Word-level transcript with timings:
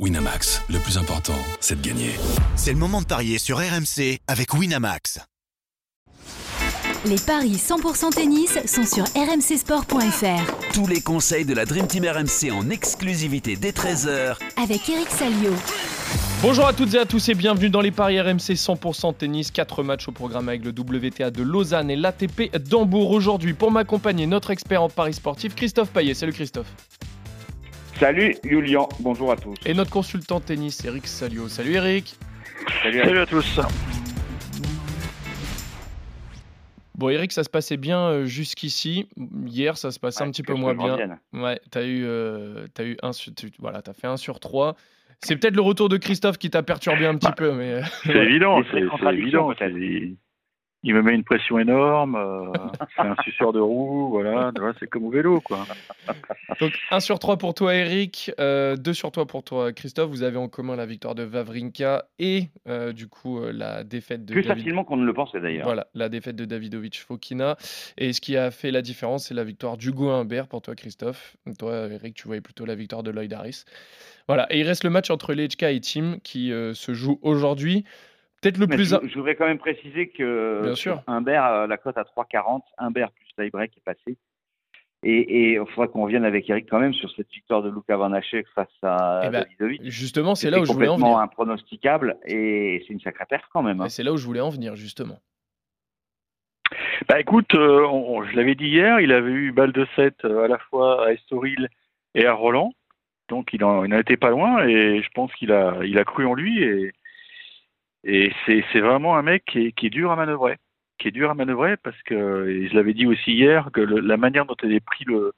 Winamax, 0.00 0.60
le 0.70 0.80
plus 0.80 0.98
important, 0.98 1.38
c'est 1.60 1.80
de 1.80 1.86
gagner. 1.86 2.10
C'est 2.56 2.72
le 2.72 2.78
moment 2.78 3.00
de 3.00 3.06
parier 3.06 3.38
sur 3.38 3.58
RMC 3.58 4.18
avec 4.26 4.52
Winamax. 4.52 5.20
Les 7.06 7.14
paris 7.24 7.54
100% 7.54 8.12
tennis 8.12 8.58
sont 8.66 8.84
sur 8.84 9.04
rmcsport.fr. 9.04 10.72
Tous 10.72 10.88
les 10.88 11.00
conseils 11.00 11.44
de 11.44 11.54
la 11.54 11.64
Dream 11.64 11.86
Team 11.86 12.06
RMC 12.06 12.50
en 12.50 12.70
exclusivité 12.70 13.54
dès 13.54 13.70
13h 13.70 14.36
Avec 14.60 14.88
Eric 14.88 15.08
Salio. 15.10 15.52
Bonjour 16.42 16.66
à 16.66 16.72
toutes 16.72 16.94
et 16.94 16.98
à 16.98 17.06
tous 17.06 17.28
et 17.28 17.34
bienvenue 17.34 17.70
dans 17.70 17.80
les 17.80 17.92
paris 17.92 18.20
RMC 18.20 18.56
100% 18.56 19.16
tennis. 19.16 19.52
4 19.52 19.84
matchs 19.84 20.08
au 20.08 20.12
programme 20.12 20.48
avec 20.48 20.64
le 20.64 20.70
WTA 20.70 21.30
de 21.30 21.42
Lausanne 21.44 21.88
et 21.88 21.96
l'ATP 21.96 22.56
d'Hambourg 22.58 23.12
aujourd'hui. 23.12 23.54
Pour 23.54 23.70
m'accompagner, 23.70 24.26
notre 24.26 24.50
expert 24.50 24.82
en 24.82 24.88
paris 24.88 25.14
sportif, 25.14 25.54
Christophe 25.54 25.90
Payet. 25.90 26.14
Salut 26.14 26.32
Christophe. 26.32 26.66
Salut 27.98 28.34
Julien, 28.44 28.86
bonjour 29.00 29.30
à 29.32 29.36
tous. 29.36 29.54
Et 29.66 29.74
notre 29.74 29.90
consultant 29.90 30.40
tennis, 30.40 30.84
Eric 30.84 31.06
Salio. 31.06 31.48
Salut 31.48 31.74
Eric. 31.74 32.16
Salut, 32.82 33.00
Salut 33.00 33.18
à 33.18 33.26
tous. 33.26 33.60
Bon 36.96 37.08
Eric, 37.08 37.32
ça 37.32 37.42
se 37.44 37.50
passait 37.50 37.76
bien 37.76 37.98
euh, 38.00 38.24
jusqu'ici. 38.24 39.08
Hier, 39.46 39.76
ça 39.76 39.90
se 39.90 39.98
passait 39.98 40.22
un 40.22 40.30
petit 40.30 40.42
peu 40.42 40.54
moins 40.54 40.74
bien. 40.74 40.92
revienne. 40.92 41.18
Ouais, 41.32 41.60
t'as 41.70 41.84
eu, 41.84 42.04
euh, 42.04 42.66
t'as 42.74 42.84
eu 42.84 42.96
un, 43.02 43.12
sur- 43.12 43.34
tu- 43.34 43.50
voilà, 43.58 43.82
t'as 43.82 43.92
fait 43.94 44.06
un 44.06 44.16
sur 44.16 44.38
3. 44.40 44.76
C'est 45.20 45.36
peut-être 45.36 45.56
le 45.56 45.62
retour 45.62 45.88
de 45.88 45.96
Christophe 45.96 46.38
qui 46.38 46.50
t'a 46.50 46.62
perturbé 46.62 47.06
un 47.06 47.14
petit 47.16 47.28
Bah, 47.28 47.34
peu, 47.36 47.52
mais 47.52 47.72
euh, 47.74 47.82
C'est 48.04 48.12
évident, 48.16 48.60
c'est 48.70 48.78
évident. 49.12 49.52
Il 50.86 50.94
me 50.94 51.02
met 51.02 51.14
une 51.14 51.24
pression 51.24 51.58
énorme, 51.58 52.14
euh, 52.14 52.52
c'est 52.94 53.02
un 53.02 53.16
suceur 53.24 53.52
de 53.52 53.58
roue, 53.58 54.10
voilà, 54.10 54.52
c'est 54.78 54.86
comme 54.86 55.04
au 55.04 55.10
vélo, 55.10 55.40
quoi. 55.40 55.64
Donc 56.60 56.78
1 56.90 57.00
sur 57.00 57.18
3 57.18 57.38
pour 57.38 57.54
toi 57.54 57.74
Eric, 57.74 58.30
2 58.38 58.76
sur 58.92 59.10
3 59.10 59.26
pour 59.26 59.42
toi 59.42 59.72
Christophe. 59.72 60.10
Vous 60.10 60.22
avez 60.22 60.36
en 60.36 60.48
commun 60.48 60.76
la 60.76 60.86
victoire 60.86 61.14
de 61.14 61.22
Vavrinka 61.22 62.04
et 62.18 62.48
euh, 62.68 62.92
du 62.92 63.08
coup 63.08 63.38
euh, 63.38 63.52
la 63.52 63.84
défaite 63.84 64.24
de 64.24 64.34
Plus 64.34 64.42
David. 64.42 64.58
facilement 64.58 64.84
qu'on 64.84 64.96
ne 64.96 65.06
le 65.06 65.12
pensait 65.14 65.40
d'ailleurs. 65.40 65.64
Voilà, 65.64 65.86
la 65.94 66.08
défaite 66.08 66.36
de 66.36 66.44
Davidovic 66.44 67.00
Fokina. 67.00 67.56
Et 67.98 68.12
ce 68.12 68.20
qui 68.20 68.36
a 68.36 68.50
fait 68.50 68.70
la 68.70 68.82
différence, 68.82 69.28
c'est 69.28 69.34
la 69.34 69.44
victoire 69.44 69.76
d'Hugo 69.76 70.10
Humbert 70.10 70.46
pour 70.46 70.62
toi 70.62 70.74
Christophe. 70.74 71.36
Toi 71.58 71.88
Eric, 71.90 72.14
tu 72.14 72.26
voyais 72.26 72.42
plutôt 72.42 72.66
la 72.66 72.74
victoire 72.74 73.02
de 73.02 73.10
Lloyd 73.10 73.32
Harris. 73.32 73.64
Voilà, 74.26 74.46
et 74.50 74.60
il 74.60 74.66
reste 74.66 74.84
le 74.84 74.90
match 74.90 75.10
entre 75.10 75.34
Lechka 75.34 75.70
et 75.70 75.80
Tim 75.80 76.16
qui 76.22 76.52
euh, 76.52 76.72
se 76.72 76.94
joue 76.94 77.18
aujourd'hui. 77.22 77.84
Peut-être 78.44 78.58
le 78.58 78.66
Mais 78.66 78.76
plus... 78.76 78.90
je, 79.08 79.14
voudrais 79.14 79.36
quand 79.36 79.46
même 79.46 79.58
préciser 79.58 80.08
que 80.08 80.60
Bien 80.62 80.74
sur 80.74 80.92
sûr. 80.96 81.02
Humbert, 81.06 81.46
euh, 81.46 81.66
la 81.66 81.78
cote 81.78 81.96
à 81.96 82.02
3,40, 82.02 82.60
Humbert 82.76 83.10
plus 83.12 83.26
tie-break 83.38 83.72
est 83.78 83.84
passé. 83.84 84.18
Et 85.02 85.52
il 85.52 85.66
faudra 85.68 85.88
qu'on 85.88 86.02
revienne 86.04 86.24
avec 86.26 86.48
Eric 86.48 86.66
quand 86.68 86.78
même 86.78 86.92
sur 86.94 87.10
cette 87.10 87.30
victoire 87.30 87.62
de 87.62 87.70
Luka 87.70 87.96
Van 87.96 88.12
Hache 88.12 88.34
face 88.54 88.68
à 88.82 89.28
Davidovic. 89.30 89.82
Justement, 89.84 90.34
c'est 90.34 90.50
là 90.50 90.60
où 90.60 90.64
je 90.66 90.72
voulais 90.72 90.88
en 90.88 90.92
complètement 90.94 91.12
venir. 91.16 91.22
impronosticable 91.22 92.16
et 92.26 92.82
c'est 92.86 92.92
une 92.92 93.00
sacrée 93.00 93.24
perte 93.28 93.44
quand 93.52 93.62
même. 93.62 93.80
hein. 93.80 93.86
Et 93.86 93.90
c'est 93.90 94.02
là 94.02 94.12
où 94.12 94.16
je 94.18 94.24
voulais 94.26 94.40
en 94.40 94.48
venir, 94.50 94.76
justement. 94.76 95.18
Bah 97.08 97.20
écoute, 97.20 97.54
euh, 97.54 97.86
on- 97.86 98.24
je 98.24 98.34
l'avais 98.36 98.54
dit 98.54 98.66
hier, 98.66 99.00
il 99.00 99.12
avait 99.12 99.30
eu 99.30 99.52
balle 99.52 99.72
de 99.72 99.86
7 99.96 100.24
à 100.24 100.48
la 100.48 100.58
fois 100.58 101.06
à 101.06 101.12
Estoril 101.12 101.68
et 102.14 102.24
à 102.26 102.32
Roland, 102.32 102.72
donc 103.28 103.52
il 103.52 103.62
en, 103.64 103.84
il 103.84 103.94
en 103.94 103.98
était 103.98 104.16
pas 104.16 104.30
loin 104.30 104.66
et 104.66 105.02
je 105.02 105.08
pense 105.14 105.32
qu'il 105.34 105.52
a, 105.52 105.76
il 105.84 105.98
a 105.98 106.04
cru 106.04 106.24
en 106.26 106.34
lui 106.34 106.62
et, 106.62 106.92
et 108.04 108.32
c'est 108.46 108.80
vraiment 108.80 109.16
un 109.16 109.22
mec 109.22 109.44
qui 109.46 109.72
est, 109.86 109.90
dur 109.90 110.10
à 110.12 110.16
manœuvrer, 110.16 110.58
qui 110.98 111.08
est 111.08 111.10
dur 111.10 111.30
à 111.30 111.34
manœuvrer 111.34 111.76
parce 111.78 112.00
que, 112.02 112.66
je 112.70 112.74
l'avais 112.74 112.94
dit 112.94 113.06
aussi 113.06 113.32
hier, 113.32 113.70
que 113.72 113.80
la 113.80 114.16
manière 114.16 114.44
dont 114.44 114.56
il 114.62 114.70
avait 114.70 114.80
pris 114.80 115.04
le, 115.06 115.32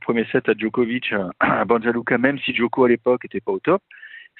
premier 0.00 0.24
set 0.26 0.48
à 0.48 0.54
Djokovic, 0.56 1.12
à, 1.12 1.30
à 1.40 1.64
Banja 1.64 1.92
Luka, 1.92 2.18
même 2.18 2.38
si 2.40 2.54
Djoko 2.54 2.84
à 2.84 2.88
l'époque 2.88 3.24
était 3.24 3.40
pas 3.40 3.52
au 3.52 3.60
top, 3.60 3.82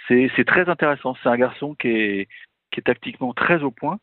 c'est 0.09 0.45
très 0.47 0.69
intéressant. 0.69 1.17
C'est 1.23 1.29
un 1.29 1.37
garçon 1.37 1.75
qui 1.75 1.89
est, 1.89 2.29
tactiquement 2.85 3.35
très 3.35 3.63
au 3.63 3.71
point 3.71 3.99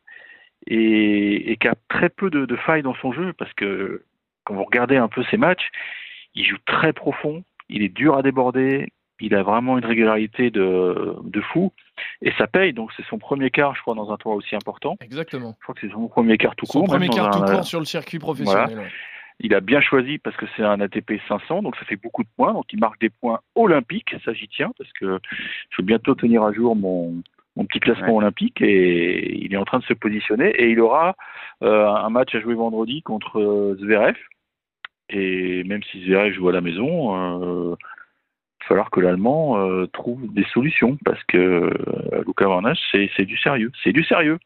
et, 0.67 1.51
et 1.51 1.57
qui 1.57 1.67
a 1.67 1.75
très 1.89 2.09
peu 2.09 2.29
de, 2.29 2.45
de 2.45 2.55
failles 2.55 2.83
dans 2.83 2.93
son 2.95 3.11
jeu 3.11 3.33
parce 3.33 3.51
que 3.53 4.03
quand 4.43 4.53
vous 4.53 4.63
regardez 4.63 4.97
un 4.97 5.07
peu 5.07 5.23
ses 5.31 5.37
matchs, 5.37 5.69
il 6.35 6.45
joue 6.45 6.57
très 6.65 6.93
profond, 6.93 7.43
il 7.69 7.81
est 7.81 7.89
dur 7.89 8.15
à 8.15 8.21
déborder, 8.21 8.87
il 9.19 9.33
a 9.35 9.43
vraiment 9.43 9.77
une 9.77 9.85
régularité 9.85 10.49
de, 10.51 11.15
de 11.23 11.41
fou 11.41 11.71
et 12.21 12.31
ça 12.37 12.47
paye. 12.47 12.73
Donc 12.73 12.91
c'est 12.95 13.05
son 13.07 13.17
premier 13.17 13.49
quart, 13.49 13.75
je 13.75 13.81
crois, 13.81 13.95
dans 13.95 14.11
un 14.11 14.17
tournoi 14.17 14.37
aussi 14.37 14.55
important. 14.55 14.97
Exactement. 15.01 15.55
Je 15.59 15.63
crois 15.63 15.75
que 15.75 15.81
c'est 15.81 15.91
son 15.93 16.07
premier 16.07 16.37
quart 16.37 16.55
tout 16.55 16.65
Son 16.65 16.79
court. 16.79 16.87
premier 16.89 17.07
même 17.07 17.15
quart 17.15 17.31
tout 17.31 17.43
un- 17.43 17.51
court 17.55 17.63
sur 17.65 17.79
le 17.79 17.85
circuit 17.85 18.19
professionnel. 18.19 18.77
ouais. 18.77 18.87
il 19.39 19.53
a 19.53 19.59
bien 19.61 19.81
choisi 19.81 20.17
parce 20.17 20.35
que 20.37 20.45
c'est 20.55 20.63
un 20.63 20.79
ATP 20.81 21.13
500, 21.27 21.61
donc 21.63 21.75
ça 21.77 21.85
fait 21.85 21.95
beaucoup 21.95 22.23
de 22.23 22.29
points. 22.35 22.53
Donc 22.53 22.65
il 22.73 22.79
marque 22.79 22.99
des 22.99 23.09
points 23.09 23.39
olympiques, 23.55 24.15
ça 24.25 24.33
j'y 24.33 24.47
tiens 24.47 24.71
parce 24.77 24.91
que 24.93 25.19
je 25.69 25.81
vais 25.81 25.85
bientôt 25.85 26.15
tenir 26.15 26.43
à 26.43 26.51
jour 26.53 26.75
mon, 26.75 27.15
mon 27.55 27.65
petit 27.65 27.79
classement 27.79 28.07
Ouais. 28.17 28.23
olympique 28.23 28.61
et 28.61 29.35
il 29.43 29.53
est 29.53 29.57
en 29.57 29.65
train 29.65 29.79
de 29.79 29.83
se 29.85 29.93
positionner 29.93 30.49
et 30.49 30.69
il 30.69 30.79
aura 30.79 31.15
euh, 31.63 31.87
un 31.87 32.09
match 32.09 32.33
à 32.35 32.39
jouer 32.39 32.53
vendredi 32.55 33.01
contre 33.01 33.39
euh, 33.39 33.75
Zverev. 33.79 34.15
Et 35.09 35.63
même 35.63 35.81
si 35.83 36.03
Zverev 36.05 36.33
joue 36.33 36.49
à 36.49 36.51
la 36.51 36.61
maison, 36.61 37.71
euh, 37.71 37.75
falloir 38.67 38.89
que 38.89 38.99
l'Allemand 38.99 39.57
euh, 39.57 39.87
trouve 39.87 40.33
des 40.33 40.45
solutions 40.53 40.97
parce 41.05 41.23
que 41.25 41.37
euh, 41.37 42.23
Luka 42.25 42.45
Van 42.45 42.63
Hache, 42.63 42.79
c'est 42.91 43.25
du 43.25 43.37
sérieux, 43.37 43.71
c'est 43.83 43.93
du 43.93 44.03
sérieux. 44.03 44.37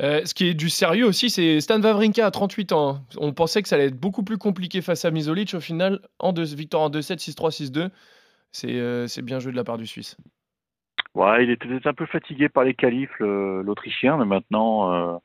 Euh, 0.00 0.24
ce 0.24 0.32
qui 0.32 0.48
est 0.48 0.54
du 0.54 0.70
sérieux 0.70 1.06
aussi, 1.06 1.28
c'est 1.28 1.60
Stan 1.60 1.80
Wawrinka 1.80 2.24
à 2.24 2.30
38 2.30 2.72
ans. 2.72 3.00
On 3.16 3.32
pensait 3.32 3.62
que 3.62 3.68
ça 3.68 3.74
allait 3.74 3.86
être 3.86 3.98
beaucoup 3.98 4.22
plus 4.22 4.38
compliqué 4.38 4.80
face 4.80 5.04
à 5.04 5.10
Misolic. 5.10 5.54
Au 5.54 5.60
final, 5.60 6.00
en 6.20 6.32
deux, 6.32 6.54
victoire 6.54 6.84
en 6.84 6.90
2-7, 6.90 7.18
6-3, 7.18 7.50
6-2. 7.72 7.90
C'est 8.52 9.22
bien 9.22 9.40
joué 9.40 9.50
de 9.50 9.56
la 9.56 9.64
part 9.64 9.76
du 9.76 9.86
Suisse. 9.86 10.16
Ouais, 11.14 11.42
il 11.42 11.50
était 11.50 11.68
un 11.84 11.94
peu 11.94 12.06
fatigué 12.06 12.48
par 12.48 12.62
les 12.62 12.74
qualifs, 12.74 13.10
l'Autrichien, 13.18 14.18
mais 14.18 14.24
maintenant, 14.24 14.92
euh, 14.92 15.16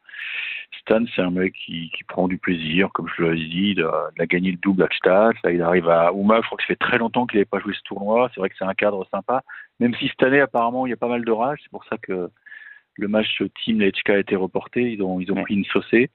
Stan, 0.80 1.04
c'est 1.16 1.22
un 1.22 1.32
mec 1.32 1.54
qui, 1.54 1.90
qui 1.96 2.04
prend 2.04 2.28
du 2.28 2.38
plaisir, 2.38 2.90
comme 2.94 3.08
je 3.16 3.24
l'avais 3.24 3.36
dit, 3.38 3.74
il 3.78 3.82
a, 3.84 4.10
il 4.16 4.22
a 4.22 4.26
gagné 4.26 4.52
le 4.52 4.58
double 4.58 4.84
à 4.84 4.88
Gstaad, 4.88 5.36
là 5.44 5.52
il 5.52 5.62
arrive 5.62 5.88
à 5.90 6.12
Ouma, 6.14 6.38
je 6.42 6.46
crois 6.48 6.58
que 6.58 6.64
ça 6.64 6.68
fait 6.68 6.76
très 6.76 6.98
longtemps 6.98 7.26
qu'il 7.26 7.38
n'avait 7.38 7.46
pas 7.46 7.60
joué 7.60 7.74
ce 7.74 7.82
tournoi, 7.84 8.30
c'est 8.34 8.40
vrai 8.40 8.50
que 8.50 8.56
c'est 8.58 8.66
un 8.66 8.74
cadre 8.74 9.06
sympa, 9.12 9.44
même 9.80 9.94
si 9.96 10.08
cette 10.10 10.24
année, 10.24 10.40
apparemment, 10.42 10.86
il 10.86 10.90
y 10.90 10.94
a 10.94 10.98
pas 10.98 11.08
mal 11.08 11.24
d'orages, 11.26 11.60
c'est 11.64 11.72
pour 11.72 11.86
ça 11.86 11.98
que 11.98 12.30
le 12.96 13.08
match 13.08 13.42
Team 13.64 13.80
Lechka 13.80 14.14
a 14.14 14.18
été 14.18 14.36
reporté, 14.36 14.92
ils 14.92 15.02
ont, 15.02 15.20
ils 15.20 15.32
ont 15.32 15.36
Ouais. 15.36 15.44
pris 15.44 15.56
une 15.56 15.66
saucée. 15.66 16.10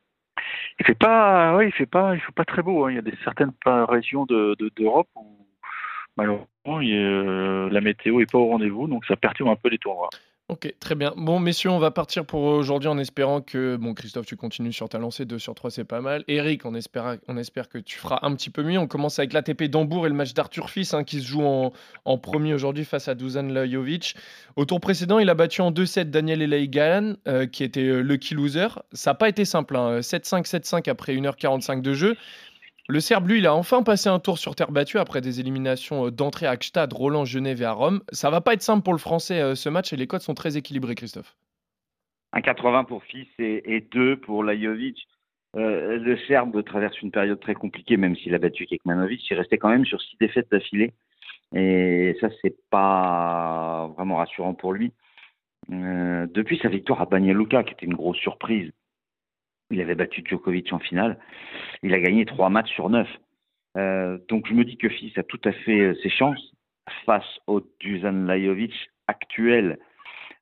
Il 0.79 0.87
fait 0.87 0.95
pas, 0.95 1.57
ouais, 1.57 1.67
il 1.69 1.73
fait 1.73 1.87
pas, 1.87 2.15
il 2.15 2.21
fait 2.21 2.31
pas 2.33 2.45
très 2.45 2.63
beau. 2.63 2.85
hein. 2.85 2.93
Il 2.93 2.95
y 2.95 2.99
a 2.99 3.03
des 3.03 3.15
certaines 3.25 3.53
régions 3.89 4.25
de 4.27 4.55
de- 4.59 4.71
d'Europe 4.77 5.09
où 5.17 5.45
malheureusement 6.17 6.81
il 6.81 6.95
euh, 6.95 7.69
la 7.71 7.81
météo 7.81 8.21
est 8.21 8.31
pas 8.31 8.39
au 8.39 8.47
rendez-vous, 8.47 8.87
donc 8.87 9.05
ça 9.07 9.17
perturbe 9.17 9.49
un 9.49 9.57
peu 9.57 9.69
les 9.69 9.79
tournois. 9.79 10.11
Ok, 10.49 10.75
très 10.81 10.95
bien. 10.95 11.13
Bon, 11.15 11.41
messieurs, 11.41 11.69
on 11.69 11.79
va 11.79 11.91
partir 11.91 12.25
pour 12.25 12.41
aujourd'hui 12.41 12.89
en 12.89 12.97
espérant 12.97 13.43
que, 13.43 13.77
bon, 13.77 13.93
Christophe, 13.93 14.25
tu 14.25 14.35
continues 14.35 14.73
sur 14.73 14.89
ta 14.89 14.97
lancée, 14.97 15.27
2 15.27 15.39
sur 15.39 15.55
3, 15.55 15.71
c'est 15.71 15.85
pas 15.85 16.01
mal. 16.01 16.25
Eric, 16.27 16.65
on 16.65 16.75
espère, 16.75 17.19
on 17.29 17.37
espère 17.37 17.69
que 17.69 17.77
tu 17.77 17.99
feras 17.99 18.21
un 18.23 18.35
petit 18.35 18.49
peu 18.49 18.63
mieux. 18.63 18.79
On 18.79 18.87
commence 18.87 19.19
avec 19.19 19.35
l'ATP 19.35 19.65
d'Hambourg 19.65 20.07
et 20.07 20.09
le 20.09 20.15
match 20.15 20.33
d'Arthur 20.33 20.71
Fils 20.71 20.95
hein, 20.95 21.05
qui 21.05 21.21
se 21.21 21.27
joue 21.27 21.45
en, 21.45 21.75
en 22.07 22.17
premier 22.17 22.55
aujourd'hui 22.55 22.87
face 22.87 23.09
à 23.09 23.15
Dusan 23.15 23.49
Lajovic. 23.49 24.17
Au 24.57 24.65
tour 24.65 24.81
précédent, 24.81 25.19
il 25.19 25.29
a 25.29 25.35
battu 25.35 25.61
en 25.61 25.71
2-7 25.71 26.05
Daniel 26.05 26.41
Elaigan, 26.41 27.17
euh, 27.27 27.47
qui 27.47 27.63
était 27.63 27.83
euh, 27.83 28.01
lucky 28.01 28.33
loser. 28.33 28.69
Ça 28.95 29.11
n'a 29.11 29.17
pas 29.17 29.29
été 29.29 29.45
simple, 29.45 29.77
hein, 29.77 30.01
7-5, 30.01 30.49
7-5 30.49 30.89
après 30.89 31.15
1h45 31.15 31.83
de 31.83 31.93
jeu. 31.93 32.17
Le 32.91 33.01
Serbe, 33.01 33.29
lui, 33.29 33.39
il 33.41 33.47
a 33.47 33.55
enfin 33.55 33.83
passé 33.83 34.09
un 34.09 34.19
tour 34.19 34.39
sur 34.39 34.55
terre 34.55 34.73
battue 34.73 34.97
après 34.97 35.21
des 35.21 35.41
éliminations 35.41 36.07
euh, 36.07 36.11
d'entrée 36.11 36.47
à 36.47 36.57
Gstad, 36.57 36.91
Roland, 36.91 37.27
Genève 37.27 37.61
et 37.61 37.67
à 37.67 37.73
Rome. 37.73 38.01
Ça 38.13 38.31
va 38.31 38.41
pas 38.41 38.55
être 38.55 38.63
simple 38.63 38.83
pour 38.83 38.95
le 38.95 38.99
Français 38.99 39.43
euh, 39.43 39.55
ce 39.55 39.69
match 39.69 39.93
et 39.93 39.97
les 39.97 40.07
codes 40.07 40.23
sont 40.23 40.33
très 40.33 40.57
équilibrés, 40.57 40.95
Christophe. 40.95 41.37
Un 42.33 42.41
80 42.41 42.85
pour 42.85 43.05
Fils 43.05 43.29
et, 43.39 43.77
et 43.77 43.83
2 43.83 44.21
pour 44.21 44.43
Lajovic. 44.43 45.07
Euh, 45.57 45.99
le 45.99 46.17
Serbe 46.29 46.65
traverse 46.65 46.99
une 47.03 47.11
période 47.11 47.39
très 47.41 47.53
compliquée, 47.53 47.99
même 47.99 48.17
s'il 48.17 48.35
a 48.35 48.39
battu 48.39 48.65
Kekmanovic. 48.65 49.21
Il 49.29 49.37
restait 49.37 49.59
quand 49.59 49.69
même 49.69 49.85
sur 49.85 50.01
six 50.01 50.17
défaites 50.19 50.51
d'affilée. 50.51 50.95
Et 51.55 52.17
ça, 52.23 52.29
c'est 52.41 52.57
pas 52.71 53.93
vraiment 53.99 54.17
rassurant 54.17 54.55
pour 54.55 54.73
lui. 54.73 54.93
Depuis 55.69 56.59
sa 56.63 56.69
victoire 56.69 57.03
à 57.03 57.05
Banja 57.05 57.65
qui 57.65 57.73
était 57.73 57.87
une 57.87 57.95
grosse 57.95 58.17
surprise, 58.17 58.71
il 59.71 59.81
avait 59.81 59.95
battu 59.95 60.23
Djokovic 60.25 60.73
en 60.73 60.79
finale. 60.79 61.19
Il 61.83 61.95
a 61.95 62.01
gagné 62.01 62.25
trois 62.25 62.49
matchs 62.49 62.73
sur 62.73 62.89
neuf. 62.91 63.09
Euh, 63.77 64.19
donc 64.29 64.47
je 64.49 64.55
me 64.55 64.65
dis 64.65 64.77
que 64.77 64.89
Fils 64.89 65.17
a 65.19 65.23
tout 65.23 65.41
à 65.45 65.53
fait 65.53 65.81
euh, 65.81 65.95
ses 66.03 66.11
chances 66.11 66.53
face 67.05 67.39
au 67.47 67.61
Dusan 67.81 68.27
Lajovic 68.27 68.73
actuel. 69.07 69.79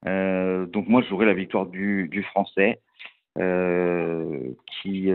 Euh, 0.07 0.67
donc 0.67 0.89
moi, 0.89 1.03
je 1.03 1.15
la 1.25 1.35
victoire 1.35 1.67
du, 1.67 2.25
Français 2.31 2.81
qui 4.83 5.11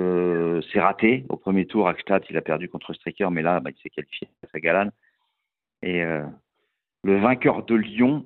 s'est 0.71 0.79
raté 0.79 1.25
au 1.29 1.37
premier 1.37 1.65
tour 1.65 1.87
à 1.87 1.93
Gstaad. 1.93 2.23
Il 2.29 2.37
a 2.37 2.41
perdu 2.41 2.69
contre 2.69 2.93
Stricker, 2.93 3.31
mais 3.31 3.41
là, 3.41 3.59
bah, 3.59 3.71
il 3.71 3.81
s'est 3.81 3.89
qualifié 3.89 4.27
face 4.41 4.53
à 4.53 4.59
Galan. 4.59 4.89
Et 5.81 6.03
le 7.03 7.17
vainqueur 7.17 7.63
de 7.65 7.73
Lyon 7.73 8.25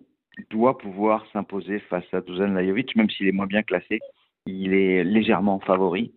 doit 0.50 0.78
pouvoir 0.78 1.26
s'imposer 1.32 1.80
face 1.80 2.14
à 2.14 2.20
Dusan 2.20 2.48
Lajovic, 2.48 2.96
même 2.98 3.10
s'il 3.10 3.28
est 3.28 3.32
moins 3.32 3.46
bien 3.46 3.64
classé. 3.64 4.02
Il 4.46 4.74
est 4.74 5.04
légèrement 5.04 5.60
favori. 5.60 6.14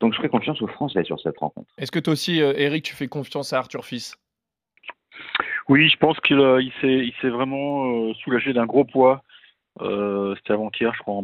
Donc 0.00 0.12
je 0.12 0.18
ferai 0.18 0.28
confiance 0.28 0.60
aux 0.62 0.66
Français 0.66 1.04
sur 1.04 1.20
cette 1.20 1.38
rencontre. 1.38 1.70
Est-ce 1.78 1.92
que 1.92 1.98
toi 1.98 2.12
aussi, 2.12 2.42
euh, 2.42 2.52
Eric, 2.56 2.84
tu 2.84 2.94
fais 2.94 3.08
confiance 3.08 3.52
à 3.52 3.58
Arthur 3.58 3.84
Fils? 3.84 4.16
Oui, 5.68 5.88
je 5.88 5.96
pense 5.98 6.18
qu'il 6.20 6.38
euh, 6.38 6.62
il 6.62 6.72
s'est, 6.80 7.12
il 7.22 7.30
vraiment 7.30 8.08
euh, 8.08 8.14
soulagé 8.14 8.52
d'un 8.52 8.66
gros 8.66 8.84
poids. 8.84 9.22
Euh, 9.80 10.34
c'était 10.36 10.54
avant-hier, 10.54 10.92
je 10.94 11.00
crois, 11.00 11.14
en, 11.14 11.22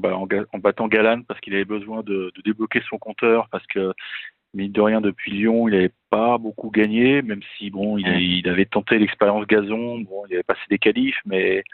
battant 0.58 0.86
Galan 0.86 1.22
parce 1.22 1.40
qu'il 1.40 1.54
avait 1.54 1.64
besoin 1.64 2.02
de, 2.02 2.30
de 2.36 2.42
débloquer 2.44 2.82
son 2.88 2.98
compteur 2.98 3.48
parce 3.50 3.66
que 3.66 3.92
mine 4.52 4.70
de 4.70 4.80
rien 4.80 5.00
depuis 5.00 5.32
Lyon, 5.32 5.66
il 5.66 5.72
n'avait 5.72 5.92
pas 6.10 6.38
beaucoup 6.38 6.70
gagné, 6.70 7.22
même 7.22 7.40
si 7.56 7.70
bon, 7.70 7.98
il, 7.98 8.48
avait 8.48 8.66
tenté 8.66 8.98
l'expérience 8.98 9.46
gazon, 9.46 10.00
bon, 10.00 10.24
il 10.28 10.34
avait 10.34 10.44
passé 10.44 10.60
des 10.70 10.78
qualifs, 10.78 11.18
mais 11.24 11.64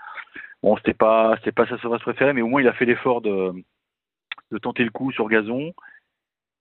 bon, 0.62 0.76
c'était 0.76 0.94
pas, 0.94 1.36
c'était 1.38 1.52
pas 1.52 1.66
sa 1.66 1.76
surface 1.78 2.00
préférée, 2.00 2.32
mais 2.32 2.40
au 2.40 2.48
moins 2.48 2.62
il 2.62 2.68
a 2.68 2.72
fait 2.72 2.86
l'effort 2.86 3.20
de, 3.20 3.52
de 4.50 4.58
tenter 4.58 4.84
le 4.84 4.90
coup 4.90 5.12
sur 5.12 5.28
gazon. 5.28 5.72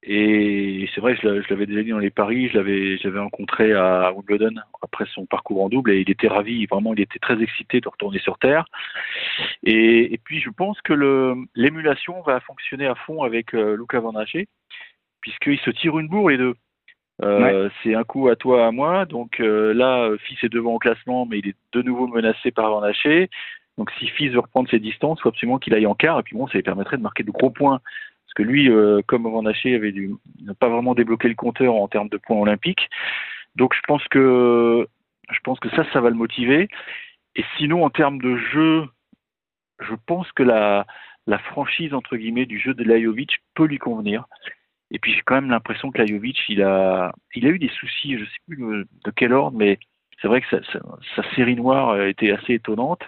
Et 0.01 0.89
c'est 0.95 1.01
vrai, 1.01 1.17
je 1.17 1.27
l'a- 1.27 1.41
je 1.41 1.49
l'avais 1.49 1.65
déjà 1.65 1.83
dit 1.83 1.89
dans 1.89 1.99
les 1.99 2.09
paris, 2.09 2.47
je 2.47 2.57
l'avais, 2.57 2.97
je 2.97 3.03
l'avais 3.03 3.19
rencontré 3.19 3.73
à 3.73 4.13
Wimbledon 4.13 4.55
après 4.81 5.05
son 5.13 5.25
parcours 5.25 5.61
en 5.61 5.67
double 5.67 5.91
et 5.91 5.99
il 5.99 6.09
était 6.09 6.29
ravi, 6.29 6.65
vraiment, 6.67 6.93
il 6.93 7.01
était 7.01 7.19
très 7.19 7.41
excité 7.41 7.81
de 7.81 7.89
retourner 7.89 8.19
sur 8.19 8.37
terre. 8.37 8.63
Et, 9.63 10.13
et 10.13 10.17
puis 10.17 10.39
je 10.39 10.49
pense 10.51 10.79
que 10.81 10.93
l'émulation 11.53 12.21
va 12.21 12.39
fonctionner 12.39 12.85
à 12.87 12.95
fond 12.95 13.23
avec 13.23 13.53
euh, 13.53 13.75
Luca 13.75 13.99
Van 13.99 14.13
puisqu'ils 15.19 15.59
se 15.59 15.69
tirent 15.69 15.99
une 15.99 16.07
bourre 16.07 16.29
les 16.29 16.37
deux. 16.37 16.55
Euh, 17.21 17.69
C'est 17.83 17.93
un 17.95 18.05
coup 18.05 18.29
à 18.29 18.37
toi, 18.37 18.67
à 18.67 18.71
moi. 18.71 19.05
Donc 19.05 19.41
euh, 19.41 19.73
là, 19.73 20.03
euh, 20.03 20.17
Fils 20.19 20.41
est 20.45 20.49
devant 20.49 20.75
au 20.75 20.79
classement, 20.79 21.25
mais 21.25 21.39
il 21.39 21.49
est 21.49 21.57
de 21.73 21.81
nouveau 21.81 22.07
menacé 22.07 22.51
par 22.51 22.69
Van 22.69 22.83
Haché. 22.83 23.29
Donc 23.79 23.91
si 23.97 24.07
Fils 24.07 24.33
veut 24.33 24.41
reprendre 24.41 24.69
ses 24.69 24.79
distances, 24.79 25.19
il 25.19 25.21
faut 25.21 25.29
absolument 25.29 25.57
qu'il 25.57 25.73
aille 25.73 25.87
en 25.87 25.95
quart. 25.95 26.19
Et 26.19 26.23
puis 26.23 26.35
bon, 26.35 26.47
ça 26.47 26.55
lui 26.55 26.63
permettrait 26.63 26.97
de 26.97 27.01
marquer 27.01 27.23
de 27.23 27.31
gros 27.31 27.49
points. 27.49 27.79
Parce 27.79 28.33
que 28.35 28.43
lui, 28.43 28.69
euh, 28.69 29.01
comme 29.07 29.23
Van 29.23 29.45
Haché 29.45 29.73
avait 29.73 29.93
dû, 29.93 30.11
n'a 30.41 30.53
pas 30.53 30.67
vraiment 30.67 30.93
débloqué 30.93 31.29
le 31.29 31.35
compteur 31.35 31.73
en 31.73 31.87
termes 31.87 32.09
de 32.09 32.17
points 32.17 32.37
olympiques. 32.37 32.89
Donc 33.55 33.73
je 33.73 33.79
pense 33.87 34.05
que 34.09 34.85
je 35.31 35.39
pense 35.45 35.61
que 35.61 35.69
ça, 35.69 35.85
ça 35.93 36.01
va 36.01 36.09
le 36.09 36.17
motiver. 36.17 36.67
Et 37.35 37.45
sinon, 37.57 37.85
en 37.85 37.89
termes 37.89 38.19
de 38.19 38.35
jeu, 38.35 38.85
je 39.79 39.95
pense 40.05 40.29
que 40.33 40.43
la, 40.43 40.85
franchise 41.45 41.93
entre 41.93 42.17
guillemets 42.17 42.45
du 42.45 42.59
jeu 42.59 42.73
de 42.73 42.83
Lajovic 42.83 43.39
peut 43.55 43.65
lui 43.65 43.77
convenir. 43.77 44.25
Et 44.91 44.99
puis 44.99 45.13
j'ai 45.13 45.21
quand 45.21 45.35
même 45.35 45.51
l'impression 45.51 45.89
que 45.89 45.99
Lajovic, 45.99 46.37
il 46.49 46.63
a, 46.63 47.13
il 47.33 47.45
a 47.45 47.49
eu 47.49 47.59
des 47.59 47.69
soucis, 47.69 48.17
je 48.17 48.25
sais 48.25 48.39
plus 48.45 48.57
de, 48.57 49.11
quel 49.15 49.31
ordre, 49.31 49.57
mais 49.57 49.79
c'est 50.21 50.27
vrai 50.27 50.41
que 50.41 50.49
sa, 50.49 50.61
sa, 50.73 50.79
sa 51.15 51.35
série 51.35 51.55
noire 51.55 51.91
a 51.91 52.07
été 52.07 52.31
assez 52.33 52.55
étonnante. 52.55 53.03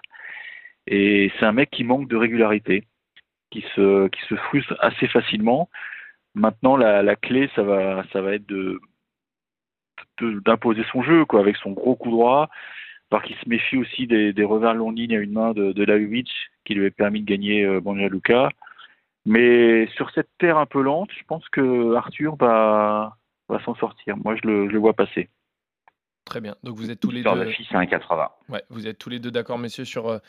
Et 0.87 1.31
c'est 1.39 1.45
un 1.45 1.51
mec 1.51 1.69
qui 1.71 1.83
manque 1.83 2.07
de 2.07 2.15
régularité, 2.15 2.87
qui 3.51 3.63
se, 3.75 4.09
frustre 4.49 4.75
assez 4.79 5.07
facilement. 5.07 5.69
Maintenant, 6.35 6.77
la, 6.77 7.15
clé, 7.15 7.49
ça 7.55 7.63
va, 7.63 8.03
être 8.33 8.51
d'imposer 10.21 10.83
son 10.91 11.03
jeu, 11.03 11.25
quoi, 11.25 11.41
avec 11.41 11.57
son 11.57 11.71
gros 11.71 11.95
coup 11.95 12.11
droit, 12.11 12.49
par 13.09 13.23
qu'il 13.23 13.35
se 13.35 13.49
méfie 13.49 13.77
aussi 13.77 14.07
des, 14.07 14.43
revers 14.43 14.73
long 14.73 14.91
ligne 14.91 15.15
à 15.15 15.19
une 15.19 15.33
main 15.33 15.53
de, 15.53 15.73
de 15.73 16.23
qui 16.65 16.73
lui 16.73 16.87
a 16.87 16.91
permis 16.91 17.21
de 17.21 17.25
gagner 17.25 17.65
euh, 17.65 17.81
Banja 17.81 18.07
Luka. 18.07 18.49
Mais 19.25 19.87
sur 19.95 20.09
cette 20.11 20.29
terre 20.39 20.57
un 20.57 20.65
peu 20.65 20.81
lente, 20.81 21.11
je 21.17 21.23
pense 21.27 21.47
que 21.49 21.95
Arthur 21.95 22.35
va, 22.37 23.17
s'en 23.65 23.75
sortir. 23.75 24.17
Moi, 24.17 24.35
je 24.35 24.47
le 24.47 24.79
vois 24.79 24.93
passer. 24.93 25.29
Très 26.25 26.39
bien. 26.39 26.56
Donc 26.63 26.77
vous 26.77 26.91
êtes 26.91 27.00
tous 27.00 27.12
les 27.12 27.23
deux. 27.23 27.45
de 27.45 27.45
Fils 27.45 27.68
à 27.71 27.79
1,80. 27.81 28.27
Ouais, 28.50 28.63
vous 28.69 28.88
êtes 28.88 28.97
tous 28.97 29.09
les 29.09 29.19
deux 29.19 29.31
d'accord, 29.31 29.57
messieurs, 29.57 29.85
sur 29.85 30.07
euh, 30.07 30.19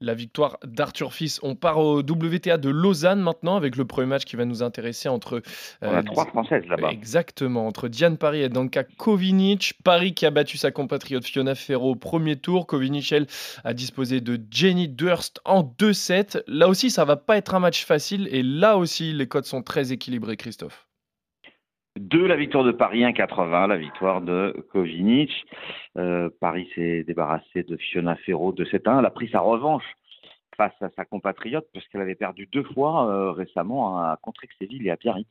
la 0.00 0.14
victoire 0.14 0.58
d'Arthur 0.62 1.14
Fils. 1.14 1.40
On 1.42 1.54
part 1.54 1.78
au 1.78 2.00
WTA 2.00 2.58
de 2.58 2.68
Lausanne 2.68 3.20
maintenant 3.20 3.56
avec 3.56 3.76
le 3.76 3.86
premier 3.86 4.08
match 4.08 4.24
qui 4.24 4.36
va 4.36 4.44
nous 4.44 4.62
intéresser 4.62 5.08
entre. 5.08 5.42
On 5.80 5.86
euh, 5.86 5.98
a 5.98 6.02
trois 6.02 6.26
Françaises 6.26 6.66
là-bas. 6.66 6.90
Exactement, 6.90 7.66
entre 7.66 7.88
Diane 7.88 8.18
Paris 8.18 8.42
et 8.42 8.48
Danka 8.50 8.84
Kovinic. 8.84 9.74
Paris 9.84 10.12
qui 10.12 10.26
a 10.26 10.30
battu 10.30 10.58
sa 10.58 10.70
compatriote 10.70 11.24
Fiona 11.24 11.54
Ferro 11.54 11.92
au 11.92 11.96
premier 11.96 12.36
tour. 12.36 12.66
Kovinic, 12.66 13.10
elle, 13.12 13.26
a 13.64 13.72
disposé 13.72 14.20
de 14.20 14.38
Jenny 14.50 14.88
Durst 14.88 15.40
en 15.46 15.62
2-7. 15.62 16.42
Là 16.46 16.68
aussi, 16.68 16.90
ça 16.90 17.04
va 17.06 17.16
pas 17.16 17.38
être 17.38 17.54
un 17.54 17.60
match 17.60 17.84
facile 17.84 18.28
et 18.30 18.42
là 18.42 18.76
aussi, 18.76 19.12
les 19.14 19.26
codes 19.26 19.46
sont 19.46 19.62
très 19.62 19.92
équilibrés, 19.92 20.36
Christophe. 20.36 20.87
Deux, 21.98 22.26
la 22.26 22.36
victoire 22.36 22.62
de 22.62 22.70
Paris, 22.70 23.00
1,80, 23.00 23.68
la 23.68 23.76
victoire 23.76 24.20
de 24.20 24.54
Kovinic. 24.70 25.32
Euh, 25.96 26.30
Paris 26.40 26.68
s'est 26.74 27.02
débarrassé 27.02 27.64
de 27.64 27.76
Fiona 27.76 28.14
Ferro 28.16 28.52
de 28.52 28.64
7-1. 28.64 29.00
Elle 29.00 29.06
a 29.06 29.10
pris 29.10 29.28
sa 29.30 29.40
revanche 29.40 29.84
face 30.56 30.80
à 30.80 30.90
sa 30.96 31.04
compatriote 31.04 31.66
parce 31.72 31.86
qu'elle 31.88 32.00
avait 32.00 32.14
perdu 32.14 32.48
deux 32.52 32.62
fois 32.62 33.08
euh, 33.08 33.32
récemment 33.32 33.98
à 33.98 34.16
Contrexéville 34.22 34.86
et 34.86 34.90
à 34.90 34.96
Biarritz. 34.96 35.28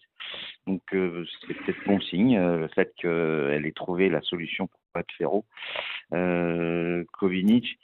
Donc 0.66 0.82
euh, 0.94 1.26
c'est 1.48 1.54
peut-être 1.54 1.86
bon 1.86 2.02
signe 2.02 2.38
euh, 2.38 2.58
le 2.60 2.68
fait 2.68 2.94
qu'elle 2.98 3.66
ait 3.66 3.72
trouvé 3.72 4.10
la 4.10 4.22
solution 4.22 4.68
pour 4.68 4.80
battre 4.94 5.14
Ferro. 5.18 5.46
Euh, 6.14 7.06
Kovinic, 7.14 7.78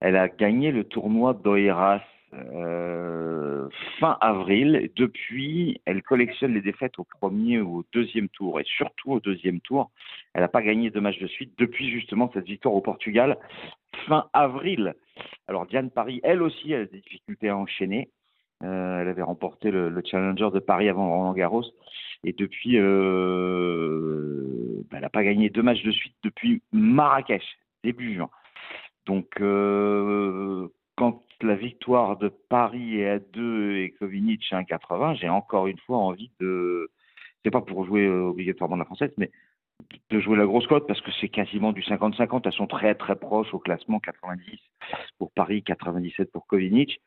elle 0.00 0.16
a 0.16 0.28
gagné 0.28 0.70
le 0.70 0.84
tournoi 0.84 1.34
d'Oeiras 1.34 2.02
euh, 2.34 3.68
fin 3.98 4.16
avril. 4.20 4.90
Depuis, 4.96 5.80
elle 5.84 6.02
collectionne 6.02 6.54
les 6.54 6.60
défaites 6.60 6.98
au 6.98 7.04
premier 7.04 7.60
ou 7.60 7.78
au 7.78 7.84
deuxième 7.92 8.28
tour, 8.28 8.60
et 8.60 8.64
surtout 8.64 9.12
au 9.12 9.20
deuxième 9.20 9.60
tour. 9.60 9.90
Elle 10.34 10.42
n'a 10.42 10.48
pas 10.48 10.62
gagné 10.62 10.90
de 10.90 11.00
match 11.00 11.18
de 11.18 11.26
suite 11.26 11.52
depuis 11.58 11.90
justement 11.90 12.30
cette 12.32 12.46
victoire 12.46 12.74
au 12.74 12.80
Portugal 12.80 13.38
fin 14.06 14.26
avril. 14.32 14.94
Alors 15.48 15.66
Diane 15.66 15.90
Paris, 15.90 16.20
elle 16.22 16.42
aussi, 16.42 16.72
elle 16.72 16.82
a 16.82 16.86
des 16.86 17.00
difficultés 17.00 17.48
à 17.48 17.56
enchaîner. 17.56 18.10
Euh, 18.62 19.00
elle 19.00 19.08
avait 19.08 19.22
remporté 19.22 19.70
le, 19.70 19.88
le 19.88 20.02
Challenger 20.04 20.50
de 20.52 20.58
Paris 20.58 20.88
avant 20.88 21.08
Roland 21.08 21.32
Garros. 21.32 21.64
Et 22.24 22.32
depuis, 22.32 22.76
euh, 22.76 24.82
ben, 24.90 24.98
elle 24.98 25.02
n'a 25.02 25.08
pas 25.08 25.24
gagné 25.24 25.48
deux 25.48 25.62
matchs 25.62 25.82
de 25.82 25.90
suite 25.90 26.14
depuis 26.22 26.62
Marrakech, 26.72 27.42
début 27.82 28.14
juin. 28.14 28.28
Donc, 29.06 29.40
quand 30.96 31.22
la 31.42 31.54
victoire 31.54 32.16
de 32.16 32.28
Paris 32.28 33.00
est 33.00 33.08
à 33.08 33.18
2 33.18 33.76
et 33.76 33.90
Kovinic 33.98 34.42
à 34.52 34.62
1,80, 34.62 35.18
j'ai 35.20 35.28
encore 35.28 35.66
une 35.66 35.78
fois 35.78 35.98
envie 35.98 36.30
de. 36.40 36.90
C'est 37.44 37.50
pas 37.50 37.62
pour 37.62 37.86
jouer 37.86 38.06
euh, 38.06 38.28
obligatoirement 38.28 38.76
la 38.76 38.84
française, 38.84 39.12
mais 39.16 39.30
de 40.10 40.20
jouer 40.20 40.36
la 40.36 40.44
grosse 40.44 40.66
cote 40.66 40.86
parce 40.86 41.00
que 41.00 41.10
c'est 41.20 41.30
quasiment 41.30 41.72
du 41.72 41.80
50-50. 41.80 42.42
Elles 42.44 42.52
sont 42.52 42.66
très 42.66 42.94
très 42.94 43.16
proches 43.16 43.52
au 43.54 43.58
classement 43.58 43.98
90 43.98 44.58
pour 45.18 45.32
Paris, 45.32 45.62
97 45.62 46.30
pour 46.30 46.46
Kovinic. 46.46 47.00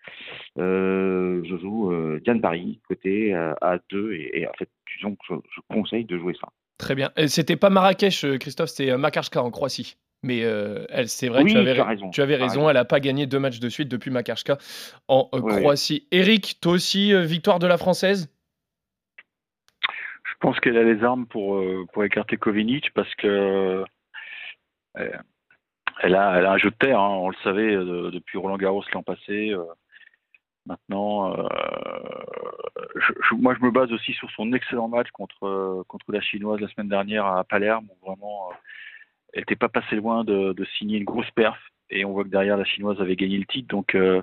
Euh, 0.58 1.44
je 1.46 1.58
joue 1.58 1.92
euh, 1.92 2.20
Diane 2.24 2.42
Paris 2.42 2.82
côté 2.88 3.34
à 3.34 3.78
2 3.92 4.14
et, 4.14 4.48
en 4.48 4.54
fait, 4.54 4.70
disons 4.96 5.16
que 5.16 5.22
je, 5.30 5.36
je 5.56 5.62
conseille 5.70 6.06
de 6.06 6.18
jouer 6.18 6.36
ça. 6.40 6.48
Très 6.80 6.96
bien. 6.96 7.12
C'était 7.28 7.56
pas 7.56 7.70
Marrakech, 7.70 8.26
Christophe, 8.40 8.70
c'était 8.70 8.98
Makarska 8.98 9.44
en 9.44 9.52
Croatie. 9.52 9.96
Mais 10.24 10.44
euh, 10.44 10.86
elle, 10.90 11.10
c'est 11.10 11.28
vrai, 11.28 11.44
Oui, 11.44 11.52
tu 11.52 11.58
avais, 11.58 11.74
raison. 11.74 12.10
tu 12.10 12.22
avais 12.22 12.36
raison, 12.36 12.48
raison. 12.48 12.70
elle 12.70 12.76
n'a 12.76 12.86
pas 12.86 13.00
gagné 13.02 13.28
deux 13.28 13.40
matchs 13.40 13.60
de 13.60 13.68
suite 13.70 13.90
depuis 13.90 14.10
Makarska 14.10 14.58
en 15.10 15.30
euh, 15.34 15.40
Ouais. 15.42 15.60
Croatie. 15.60 16.08
Eric, 16.12 16.60
toi 16.62 16.72
aussi, 16.74 17.14
euh, 17.14 17.22
victoire 17.24 17.60
de 17.60 17.68
la 17.68 17.78
Française? 17.78 18.30
Je 20.26 20.34
pense 20.40 20.60
qu'elle 20.62 20.78
a 20.78 20.84
les 20.84 21.04
armes 21.04 21.26
pour, 21.26 21.62
pour 21.94 22.04
écarter 22.04 22.38
Kovinic 22.38 22.94
parce 22.94 23.14
que 23.16 23.84
elle, 24.96 26.16
a, 26.16 26.38
elle 26.38 26.46
a 26.46 26.52
un 26.52 26.58
jeu 26.58 26.70
de 26.70 26.76
terre, 26.76 27.00
hein, 27.00 27.10
on 27.18 27.30
le 27.30 27.36
savait 27.44 27.76
depuis 28.12 28.38
Roland 28.38 28.58
Garros 28.58 28.84
l'an 28.94 29.04
passé. 29.04 29.54
maintenant, 30.66 31.34
euh, 31.38 31.48
je- 32.96 33.14
je- 33.30 33.36
moi 33.36 33.54
je 33.60 33.66
me 33.66 33.72
base 33.72 33.92
aussi 33.92 34.14
sur 34.14 34.30
son 34.32 34.54
excellent 34.54 34.88
match 34.88 35.10
contre, 35.12 35.44
euh, 35.46 35.84
contre 35.90 36.06
la 36.10 36.22
Chinoise 36.22 36.62
la 36.62 36.70
semaine 36.70 36.88
dernière 36.88 37.26
à 37.26 37.44
Palerme 37.44 37.88
où 37.90 38.06
vraiment 38.06 38.50
euh, 38.52 38.56
elle 39.34 39.42
n'était 39.42 39.56
pas 39.56 39.70
passée 39.70 39.96
loin 39.96 40.24
de, 40.24 40.56
signer 40.78 40.98
une 40.98 41.04
grosse 41.04 41.30
perf. 41.32 41.60
Et 41.90 42.06
on 42.06 42.14
voit 42.14 42.24
que 42.24 42.30
derrière 42.30 42.58
la 42.58 42.64
chinoise 42.64 43.00
avait 43.02 43.16
gagné 43.16 43.38
le 43.38 43.46
titre, 43.46 43.68
donc 43.68 43.94
euh, 43.94 44.22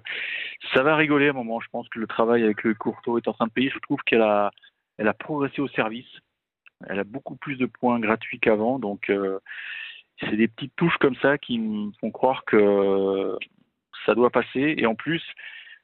ça 0.75 0.83
va 0.83 0.97
rigoler 0.97 1.29
à 1.29 1.31
un 1.31 1.35
moment. 1.35 1.61
Je 1.61 1.69
pense 1.71 1.88
que 1.88 2.00
le 2.00 2.07
travail 2.07 2.43
avec 2.43 2.64
le 2.64 2.75
Courtois 2.75 3.19
est 3.19 3.29
en 3.29 3.33
train 3.33 3.47
de 3.47 3.52
payer. 3.52 3.71
Je 3.71 3.79
trouve 3.79 4.00
qu'elle 4.05 4.23
a, 4.23 4.50
elle 4.99 5.07
a 5.07 5.14
progressé 5.14 5.61
au 5.61 5.69
service. 5.69 6.09
Elle 6.88 6.99
a 6.99 7.05
beaucoup 7.05 7.37
plus 7.37 7.57
de 7.57 7.67
points 7.67 8.00
gratuits 8.00 8.40
qu'avant. 8.40 8.79
Donc, 8.79 9.11
euh, 9.11 9.38
c'est 10.21 10.37
des 10.37 10.49
petites 10.49 10.75
touches 10.76 10.97
comme 10.99 11.17
ça 11.17 11.38
qui 11.38 11.59
me 11.59 11.93
font 12.00 12.11
croire 12.11 12.45
que 12.45 13.37
ça 14.07 14.14
doit 14.14 14.31
passer. 14.31 14.75
Et 14.79 14.87
en 14.87 14.95
plus, 14.95 15.23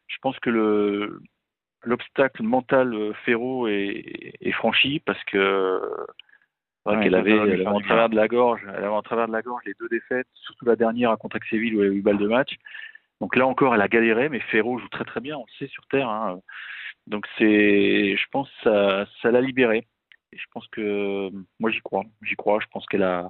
je 0.09 0.17
pense 0.23 0.39
que 0.41 0.51
le 0.51 1.21
l'obstacle 1.87 2.43
mental 2.43 2.93
euh, 2.95 3.13
Ferro 3.25 3.69
est, 3.69 4.53
franchi 4.53 5.01
parce 5.01 5.23
que 5.25 5.81
Ouais, 6.87 7.03
qu'elle 7.03 7.15
avait, 7.15 7.33
elle 7.33 7.41
avait 7.41 7.57
faire 7.65 7.75
en 7.75 7.81
travers 7.81 8.09
de 8.09 8.17
la 8.17 8.29
gorge, 8.29 8.61
elle 8.69 8.85
avait 8.85 8.87
en 8.87 9.03
travers 9.03 9.27
de 9.27 9.33
la 9.33 9.43
gorge 9.43 9.63
les 9.67 9.75
deux 9.81 9.89
défaites, 9.89 10.29
surtout 10.35 10.65
la 10.67 10.77
dernière 10.77 11.11
à 11.11 11.17
Contrexéville 11.17 11.75
où 11.77 11.83
elle 11.83 11.91
a 11.91 11.95
eu 11.95 12.03
balle 12.03 12.19
de 12.19 12.29
match. 12.29 12.55
Donc 13.21 13.35
là 13.35 13.47
encore, 13.47 13.75
elle 13.75 13.81
a 13.81 13.89
galéré, 13.89 14.29
mais 14.29 14.41
Ferro 14.41 14.79
joue 14.79 14.89
très 14.89 15.05
très 15.05 15.21
bien, 15.21 15.37
on 15.37 15.45
le 15.45 15.53
sait 15.59 15.73
sur 15.73 15.87
terre. 15.89 16.09
hein. 16.09 16.41
Donc 17.07 17.27
c'est, 17.39 18.17
je 18.17 18.27
pense, 18.31 18.49
que 18.49 18.71
ça, 18.71 19.07
ça 19.23 19.31
l'a 19.31 19.41
libérée. 19.41 19.87
Et 20.33 20.39
je 20.39 20.45
pense 20.53 20.67
que 20.69 21.31
moi 21.61 21.71
j'y 21.71 21.81
crois, 21.81 22.05
j'y 22.23 22.35
crois. 22.37 22.59
Je 22.61 22.67
pense 22.73 22.85
qu'elle 22.87 23.05
a, 23.05 23.29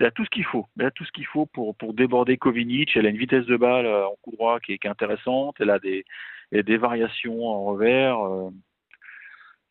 elle 0.00 0.06
a 0.06 0.10
tout 0.10 0.24
ce 0.24 0.30
qu'il 0.30 0.44
faut. 0.44 0.66
Elle 0.78 0.86
a 0.86 0.90
tout 0.90 1.04
ce 1.04 1.12
qu'il 1.12 1.26
faut 1.26 1.46
pour 1.46 1.76
pour 1.76 1.94
déborder 1.94 2.36
Kovinic. 2.36 2.96
Elle 2.96 3.06
a 3.06 3.10
une 3.10 3.16
vitesse 3.16 3.46
de 3.46 3.56
balle 3.56 3.86
euh, 3.86 4.06
en 4.06 4.16
coup 4.22 4.32
droit 4.32 4.60
qui 4.60 4.72
est, 4.74 4.78
qui 4.78 4.86
est 4.86 4.90
intéressante. 4.90 5.56
Elle 5.60 5.70
a 5.70 5.78
des, 5.78 6.04
elle 6.50 6.58
a 6.60 6.62
des 6.64 6.76
variations 6.76 7.46
en 7.46 7.64
revers. 7.64 8.18
euh, 8.26 8.50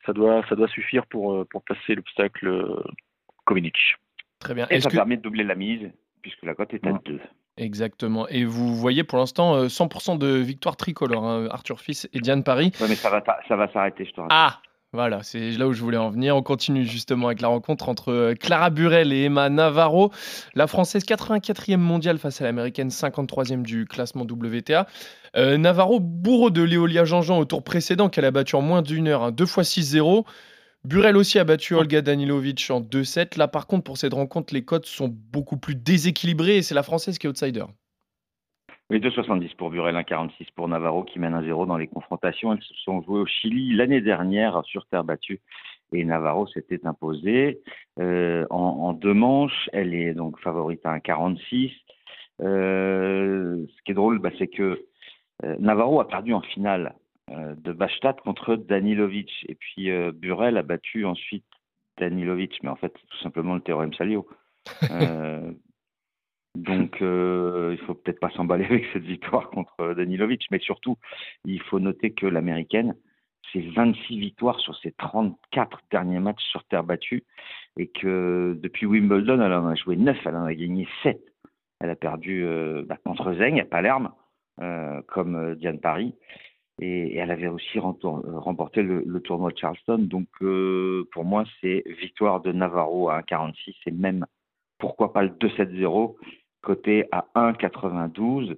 ça 0.06 0.14
doit, 0.14 0.44
ça 0.50 0.56
doit 0.56 0.68
suffire 0.70 1.06
pour 1.08 1.34
euh, 1.34 1.46
pour 1.46 1.64
passer 1.64 1.96
l'obstacle 1.96 2.48
euh, 2.48 2.84
Kovinic. 3.52 3.76
Très 4.40 4.54
bien. 4.54 4.66
Et 4.70 4.80
ça 4.80 4.90
que, 4.90 4.96
permet 4.96 5.18
de 5.18 5.22
doubler 5.22 5.44
la 5.44 5.56
mise 5.56 5.92
puisque 6.22 6.44
la 6.44 6.56
cote 6.56 6.74
est 6.74 6.86
à 6.86 6.92
Ouais. 6.92 7.00
2. 7.06 7.20
Exactement. 7.58 8.28
Et 8.30 8.46
vous 8.46 8.76
voyez 8.76 9.04
pour 9.04 9.18
l'instant 9.18 9.56
euh, 9.56 9.68
100% 9.68 10.18
de 10.18 10.28
victoire 10.38 10.78
tricolore, 10.78 11.26
hein, 11.26 11.48
Arthur 11.52 11.82
Fils 11.82 12.08
et 12.14 12.20
Diane 12.20 12.44
Paris. 12.44 12.72
Ouais, 12.80 12.88
mais 12.88 12.96
ça 12.96 13.10
va, 13.10 13.22
ça 13.48 13.56
va 13.56 13.72
s'arrêter, 13.72 14.06
je 14.06 14.12
te. 14.12 14.22
Ah 14.30 14.62
voilà, 14.94 15.24
c'est 15.24 15.52
là 15.52 15.68
où 15.68 15.74
je 15.74 15.82
voulais 15.82 15.98
en 15.98 16.10
venir. 16.10 16.36
On 16.36 16.42
continue 16.42 16.86
justement 16.86 17.28
avec 17.28 17.40
la 17.40 17.48
rencontre 17.48 17.88
entre 17.88 18.12
euh, 18.12 18.34
Clara 18.36 18.70
Burel 18.70 19.14
et 19.14 19.24
Emma 19.24 19.50
Navarro. 19.50 20.12
La 20.54 20.68
Française 20.68 21.06
84e 21.06 21.78
mondiale 21.78 22.18
face 22.18 22.42
à 22.42 22.44
l'Américaine 22.44 22.90
53e 22.90 23.62
du 23.62 23.86
classement 23.86 24.24
WTA. 24.24 24.88
Euh, 25.38 25.58
Navarro, 25.58 26.02
bourreau 26.02 26.50
de 26.50 26.62
Léolia 26.62 27.06
Jean-Jean 27.06 27.40
au 27.40 27.46
tour 27.46 27.64
précédent 27.64 28.10
qu'elle 28.10 28.26
a 28.26 28.32
battu 28.32 28.56
en 28.58 28.62
moins 28.62 28.82
d'une 28.82 29.08
heure, 29.08 29.24
hein, 29.24 29.32
deux 29.32 29.46
fois 29.46 29.64
6-0. 29.64 30.26
Burel 30.84 31.16
aussi 31.16 31.38
a 31.38 31.44
battu 31.44 31.76
Olga 31.76 32.02
Danilovic 32.02 32.70
en 32.72 32.82
2-7. 32.82 33.38
Là 33.38 33.48
par 33.48 33.68
contre 33.68 33.84
pour 33.84 33.98
cette 33.98 34.14
rencontre, 34.14 34.54
les 34.54 34.66
cotes 34.66 34.88
sont 34.88 35.10
beaucoup 35.10 35.58
plus 35.58 35.76
déséquilibrées 35.76 36.58
et 36.58 36.62
c'est 36.62 36.76
la 36.76 36.84
Française 36.84 37.18
qui 37.20 37.28
est 37.28 37.30
outsider. 37.30 37.66
Oui, 38.90 39.00
2,70 39.00 39.56
pour 39.56 39.70
Burel, 39.70 39.96
1,46 39.96 40.48
pour 40.56 40.68
Navarro 40.68 41.04
qui 41.04 41.20
mène 41.20 41.34
1-0 41.34 41.68
dans 41.68 41.78
les 41.78 41.88
confrontations. 41.88 42.52
Elles 42.52 42.64
se 42.64 42.74
sont 42.84 43.02
jouées 43.04 43.22
au 43.22 43.26
Chili 43.26 43.74
l'année 43.74 44.02
dernière 44.02 44.62
sur 44.66 44.86
terre 44.88 45.04
battue 45.04 45.40
et 45.94 46.04
Navarro 46.04 46.48
s'était 46.48 46.86
imposé. 46.86 47.62
Euh, 48.00 48.46
en, 48.50 48.58
en 48.58 48.94
deux 48.94 49.14
manches, 49.14 49.70
elle 49.74 49.94
est 49.94 50.14
donc 50.14 50.40
favorite 50.40 50.86
à 50.86 50.98
1,46. 50.98 51.72
Euh, 52.42 53.66
ce 53.68 53.84
qui 53.84 53.92
est 53.92 53.96
drôle, 53.96 54.20
bah, 54.20 54.32
c'est 54.38 54.48
que 54.48 54.86
euh, 55.44 55.56
Navarro 55.60 56.00
a 56.00 56.08
perdu 56.08 56.34
en 56.34 56.42
finale 56.42 56.96
de 57.32 57.72
Bastad 57.72 58.20
contre 58.22 58.56
Danilovic. 58.56 59.46
Et 59.48 59.56
puis 59.56 59.90
euh, 59.90 60.12
Burel 60.12 60.58
a 60.58 60.64
battu 60.64 61.06
ensuite 61.06 61.46
Danilovic, 61.98 62.60
mais 62.64 62.70
en 62.70 62.76
fait, 62.76 62.94
c'est 63.00 63.08
tout 63.08 63.24
simplement 63.24 63.56
le 63.56 63.62
théorème 63.62 63.94
Salio. 63.94 64.28
Euh, 64.92 65.52
donc, 66.56 67.02
euh, 67.02 67.76
il 67.80 67.86
faut 67.86 67.94
peut-être 67.94 68.20
pas 68.20 68.30
s'emballer 68.32 68.66
avec 68.66 68.86
cette 68.94 69.04
victoire 69.04 69.50
contre 69.50 69.74
euh, 69.80 69.96
Danilovic, 69.96 70.46
mais 70.52 70.60
surtout, 70.60 70.98
il 71.46 71.62
faut 71.62 71.80
noter 71.80 72.12
que 72.14 72.26
l'américaine, 72.28 72.96
c'est 73.52 73.62
26 73.62 74.20
victoires 74.20 74.60
sur 74.60 74.76
ses 74.78 74.92
34 74.92 75.80
derniers 75.92 76.20
matchs 76.20 76.44
sur 76.44 76.64
terre 76.66 76.84
battue, 76.84 77.24
et 77.78 77.88
que 77.88 78.58
depuis 78.62 78.86
Wimbledon, 78.86 79.42
elle 79.42 79.54
en 79.54 79.68
a 79.68 79.76
joué 79.76 79.96
9, 79.96 80.18
elle 80.26 80.36
en 80.36 80.46
a 80.46 80.54
gagné 80.54 80.88
7. 81.04 81.22
Elle 81.80 81.90
a 81.90 81.96
perdu 81.96 82.44
euh, 82.46 82.84
bah, 82.86 82.98
contre 83.04 83.34
Zeng 83.34 83.60
à 83.60 83.66
Palerme, 83.66 84.12
euh, 84.62 85.02
comme 85.08 85.36
euh, 85.36 85.56
Diane 85.56 85.80
Paris, 85.80 86.16
et, 86.82 87.14
et 87.14 87.18
elle 87.18 87.32
avait 87.32 87.48
aussi 87.48 87.78
euh, 87.78 87.82
remporté 87.82 88.82
le, 88.82 89.04
le 89.06 89.20
tournoi 89.22 89.52
de 89.52 89.58
Charleston. 89.58 90.00
Donc, 90.00 90.28
euh, 90.42 91.08
pour 91.14 91.24
moi, 91.24 91.46
c'est 91.62 91.84
victoire 92.02 92.42
de 92.42 92.52
Navarro 92.52 93.10
à 93.10 93.22
1,46 93.22 93.76
et 93.86 93.92
même, 93.92 94.26
pourquoi 94.78 95.14
pas 95.14 95.22
le 95.24 95.30
2-7-0 95.30 96.16
coté 96.62 97.06
à 97.12 97.28
1,92. 97.36 98.58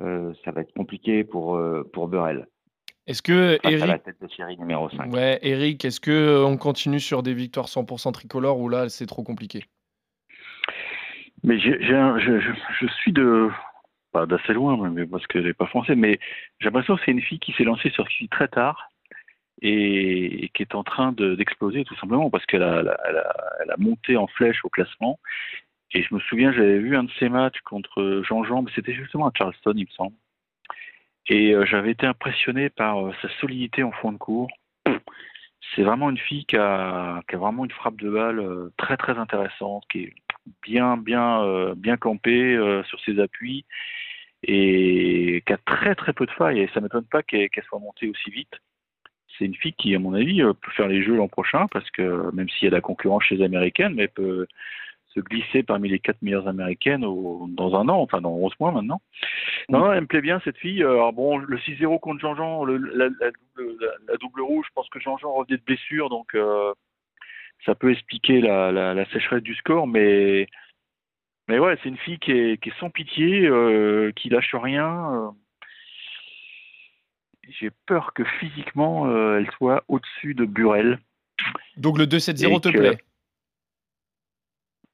Euh, 0.00 0.32
ça 0.44 0.52
va 0.52 0.60
être 0.60 0.72
compliqué 0.74 1.24
pour, 1.24 1.56
euh, 1.56 1.88
pour 1.92 2.08
Burel. 2.08 2.46
Est-ce 3.06 3.22
que 3.22 3.58
Face 3.62 3.82
à 3.82 3.86
la 3.86 3.98
tête 3.98 4.20
de 4.20 4.28
série 4.28 4.58
numéro 4.58 4.90
5. 4.90 5.12
ouais, 5.12 5.38
Eric, 5.42 5.84
est-ce 5.84 6.00
que 6.00 6.44
on 6.44 6.56
continue 6.56 6.98
sur 7.00 7.22
des 7.22 7.34
victoires 7.34 7.66
100% 7.66 8.12
tricolores 8.12 8.58
ou 8.58 8.68
là 8.68 8.88
c'est 8.88 9.06
trop 9.06 9.22
compliqué? 9.22 9.64
Mais 11.44 11.58
j'ai, 11.60 11.76
j'ai 11.80 11.94
un- 11.94 12.18
je, 12.18 12.40
je, 12.40 12.50
je 12.80 12.86
suis 12.94 13.12
de 13.12 13.48
d'assez 14.24 14.54
loin, 14.54 14.88
mais 14.90 15.06
parce 15.06 15.26
que 15.26 15.42
j'ai 15.42 15.52
pas 15.52 15.66
français, 15.66 15.94
mais 15.94 16.18
j'ai 16.60 16.66
l'impression 16.66 16.96
que 16.96 17.02
c'est 17.04 17.10
une 17.10 17.20
fille 17.20 17.38
qui 17.38 17.52
s'est 17.52 17.64
lancée 17.64 17.90
sur 17.90 18.08
ski 18.08 18.28
très 18.28 18.48
tard 18.48 18.90
et, 19.62 20.50
qui 20.54 20.62
est 20.62 20.74
en 20.74 20.84
train 20.84 21.12
de- 21.12 21.34
d'exploser 21.34 21.84
tout 21.84 21.96
simplement 21.96 22.30
parce 22.30 22.46
qu'elle 22.46 22.62
a, 22.62 22.96
monté 23.78 24.16
en 24.16 24.26
flèche 24.26 24.64
au 24.64 24.70
classement. 24.70 25.18
Et 25.92 26.02
je 26.02 26.14
me 26.14 26.20
souviens, 26.20 26.52
j'avais 26.52 26.78
vu 26.78 26.96
un 26.96 27.04
de 27.04 27.10
ses 27.18 27.28
matchs 27.28 27.60
contre 27.60 28.22
Jean-Jean, 28.28 28.62
mais 28.62 28.70
c'était 28.74 28.94
justement 28.94 29.28
à 29.28 29.32
Charleston, 29.36 29.74
il 29.76 29.84
me 29.84 29.90
semble. 29.90 30.16
Et 31.28 31.52
euh, 31.52 31.64
j'avais 31.66 31.92
été 31.92 32.06
impressionné 32.06 32.70
par 32.70 33.06
euh, 33.06 33.12
sa 33.22 33.28
solidité 33.40 33.82
en 33.82 33.92
fond 33.92 34.12
de 34.12 34.18
cours. 34.18 34.50
C'est 35.74 35.82
vraiment 35.82 36.10
une 36.10 36.18
fille 36.18 36.44
qui 36.46 36.56
a, 36.56 37.22
qui 37.28 37.36
vraiment 37.36 37.64
une 37.64 37.72
frappe 37.72 37.96
de 37.96 38.08
balle 38.08 38.38
euh, 38.38 38.72
très 38.76 38.96
très 38.96 39.18
intéressante, 39.18 39.84
qui 39.90 40.04
est 40.04 40.14
bien 40.62 40.96
bien 40.96 41.74
bien 41.76 41.96
campée 41.96 42.56
sur 42.86 43.00
ses 43.00 43.18
appuis 43.18 43.64
et 44.46 45.42
qui 45.44 45.52
a 45.52 45.58
très 45.58 45.94
très 45.94 46.12
peu 46.12 46.24
de 46.24 46.30
failles. 46.30 46.60
Et 46.60 46.70
ça 46.72 46.80
m'étonne 46.80 47.04
pas 47.04 47.22
qu'elle 47.22 47.50
soit 47.68 47.78
montée 47.78 48.08
aussi 48.08 48.30
vite. 48.30 48.54
C'est 49.36 49.44
une 49.44 49.54
fille 49.54 49.74
qui, 49.74 49.94
à 49.94 49.98
mon 49.98 50.14
avis, 50.14 50.40
euh, 50.40 50.54
peut 50.54 50.70
faire 50.70 50.88
les 50.88 51.02
jeux 51.02 51.16
l'an 51.16 51.28
prochain 51.28 51.66
parce 51.70 51.90
que 51.90 52.30
même 52.32 52.48
s'il 52.48 52.64
y 52.64 52.66
a 52.68 52.70
de 52.70 52.76
la 52.76 52.80
concurrence 52.80 53.24
chez 53.24 53.36
les 53.36 53.44
américaines, 53.44 53.94
mais 53.94 54.04
elle 54.04 54.08
peut 54.08 54.46
se 55.14 55.20
glisser 55.20 55.62
parmi 55.62 55.88
les 55.88 55.98
quatre 55.98 56.22
meilleures 56.22 56.48
américaines 56.48 57.00
dans 57.00 57.74
un 57.74 57.88
an, 57.88 58.00
enfin 58.00 58.20
dans 58.20 58.34
11 58.34 58.52
mois 58.60 58.70
maintenant. 58.70 59.00
Non, 59.68 59.80
non, 59.80 59.92
elle 59.92 60.02
me 60.02 60.06
plaît 60.06 60.20
bien 60.20 60.40
cette 60.44 60.58
fille. 60.58 60.82
Alors 60.82 61.12
bon, 61.12 61.38
le 61.38 61.56
6-0 61.58 62.00
contre 62.00 62.20
Jean-Jean, 62.20 62.64
la, 62.64 63.08
double, 64.20 64.42
rouge, 64.42 64.66
je 64.68 64.72
pense 64.74 64.88
que 64.90 65.00
Jean-Jean 65.00 65.32
revenait 65.32 65.56
de 65.56 65.64
blessure, 65.64 66.08
donc 66.08 66.34
euh, 66.34 66.72
ça 67.64 67.74
peut 67.74 67.90
expliquer 67.90 68.40
la 68.40 69.04
sécheresse 69.10 69.42
du 69.42 69.54
score, 69.54 69.86
mais 69.86 70.46
mais 71.48 71.58
ouais, 71.58 71.76
c'est 71.82 71.88
une 71.88 71.96
fille 71.98 72.18
qui 72.18 72.32
est, 72.32 72.62
qui 72.62 72.70
est 72.70 72.78
sans 72.80 72.90
pitié, 72.90 73.46
euh, 73.46 74.12
qui 74.16 74.28
lâche 74.28 74.54
rien. 74.54 75.12
euh. 75.14 75.28
J'ai 77.60 77.70
peur 77.86 78.12
que 78.12 78.24
physiquement 78.40 79.06
euh, 79.06 79.38
elle 79.38 79.50
soit 79.52 79.84
au-dessus 79.88 80.34
de 80.34 80.44
Burel. 80.44 80.98
Donc 81.76 81.98
le 81.98 82.06
2-7-0 82.06 82.56
Et 82.56 82.60
te 82.60 82.68
que- 82.70 82.78
plaît? 82.78 82.98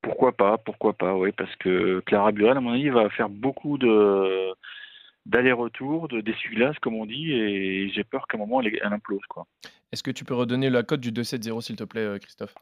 Pourquoi 0.02 0.32
pas, 0.32 0.58
pourquoi 0.58 0.94
pas, 0.94 1.14
oui, 1.14 1.30
parce 1.32 1.54
que 1.56 2.00
Clara 2.00 2.32
Burel, 2.32 2.56
à 2.56 2.60
mon 2.60 2.72
avis, 2.72 2.88
va 2.88 3.08
faire 3.10 3.28
beaucoup 3.28 3.78
de 3.78 4.52
d'aller-retour, 5.26 6.08
de 6.08 6.20
d'essuie-glace, 6.20 6.76
comme 6.80 6.96
on 6.96 7.06
dit, 7.06 7.30
et 7.32 7.88
j'ai 7.90 8.02
peur 8.02 8.26
qu'à 8.26 8.36
un 8.36 8.40
moment, 8.40 8.60
elle, 8.60 8.76
elle 8.82 8.92
implose, 8.92 9.24
quoi. 9.28 9.46
Est-ce 9.92 10.02
que 10.02 10.10
tu 10.10 10.24
peux 10.24 10.34
redonner 10.34 10.68
la 10.70 10.82
cote 10.82 10.98
du 11.00 11.12
2-7-0 11.12 11.60
s'il 11.60 11.76
te 11.76 11.84
plaît, 11.84 12.18
Christophe? 12.20 12.54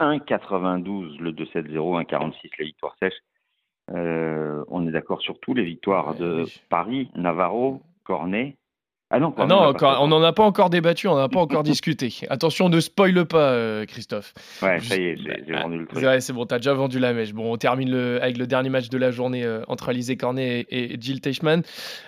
1,92 0.00 1.18
le 1.20 1.32
2-7-0, 1.32 2.02
1,46 2.04 2.34
la 2.58 2.64
victoire 2.64 2.94
sèche. 3.00 3.14
Euh, 3.94 4.62
on 4.68 4.86
est 4.86 4.92
d'accord 4.92 5.20
sur 5.22 5.38
tout, 5.40 5.54
les 5.54 5.64
victoires 5.64 6.12
Ouais, 6.12 6.18
de. 6.18 6.44
Paris, 6.68 7.10
Navarro, 7.16 7.82
Cornet. 8.04 8.56
Ah 9.14 9.20
non, 9.20 9.34
Ah 9.36 9.44
non, 9.44 9.56
encore- 9.56 10.00
on 10.00 10.08
n'en 10.08 10.22
a 10.22 10.32
pas 10.32 10.42
encore 10.44 10.70
débattu, 10.70 11.06
on 11.06 11.10
n'en 11.16 11.18
a 11.24 11.28
pas 11.28 11.40
encore 11.40 11.62
discuté. 11.64 12.10
Attention, 12.30 12.70
ne 12.70 12.80
spoile 12.80 13.26
pas, 13.26 13.50
euh, 13.50 13.84
Christophe. 13.84 14.32
Ouais, 14.62 14.80
ça 14.80 14.96
y 14.96 15.02
est, 15.02 15.16
j'ai 15.18 15.52
vendu 15.52 15.76
le 15.80 15.86
truc. 15.86 15.98
C'est 15.98 16.04
vrai, 16.06 16.20
c'est 16.22 16.32
bon, 16.32 16.46
t'as 16.46 16.56
déjà 16.56 16.72
vendu 16.72 16.98
la 16.98 17.12
mèche. 17.12 17.34
Bon, 17.34 17.52
on 17.52 17.58
termine 17.58 17.90
le- 17.90 18.22
avec 18.22 18.38
le 18.38 18.46
dernier 18.46 18.70
match 18.70 18.88
de 18.88 18.96
la 18.96 19.10
journée 19.10 19.44
euh, 19.44 19.64
entre 19.68 19.90
Alizé 19.90 20.16
Cornet 20.16 20.60
et, 20.70 20.94
et 20.94 20.96
Jill 20.98 21.20
Teichmann. 21.20 21.62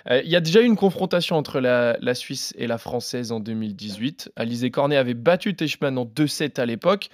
Il 0.09 0.27
y 0.27 0.35
a 0.35 0.39
déjà 0.41 0.61
eu 0.61 0.65
une 0.65 0.77
confrontation 0.77 1.35
entre 1.35 1.59
la, 1.59 1.95
la 2.01 2.15
Suisse 2.15 2.55
et 2.57 2.65
la 2.65 2.79
Française 2.79 3.31
en 3.31 3.39
2018. 3.39 4.31
Alizé 4.35 4.71
Cornet 4.71 4.97
avait 4.97 5.13
battu 5.13 5.55
Teichmann 5.55 5.99
en 5.99 6.05
2-7 6.05 6.59
à 6.59 6.65
l'époque. 6.65 7.09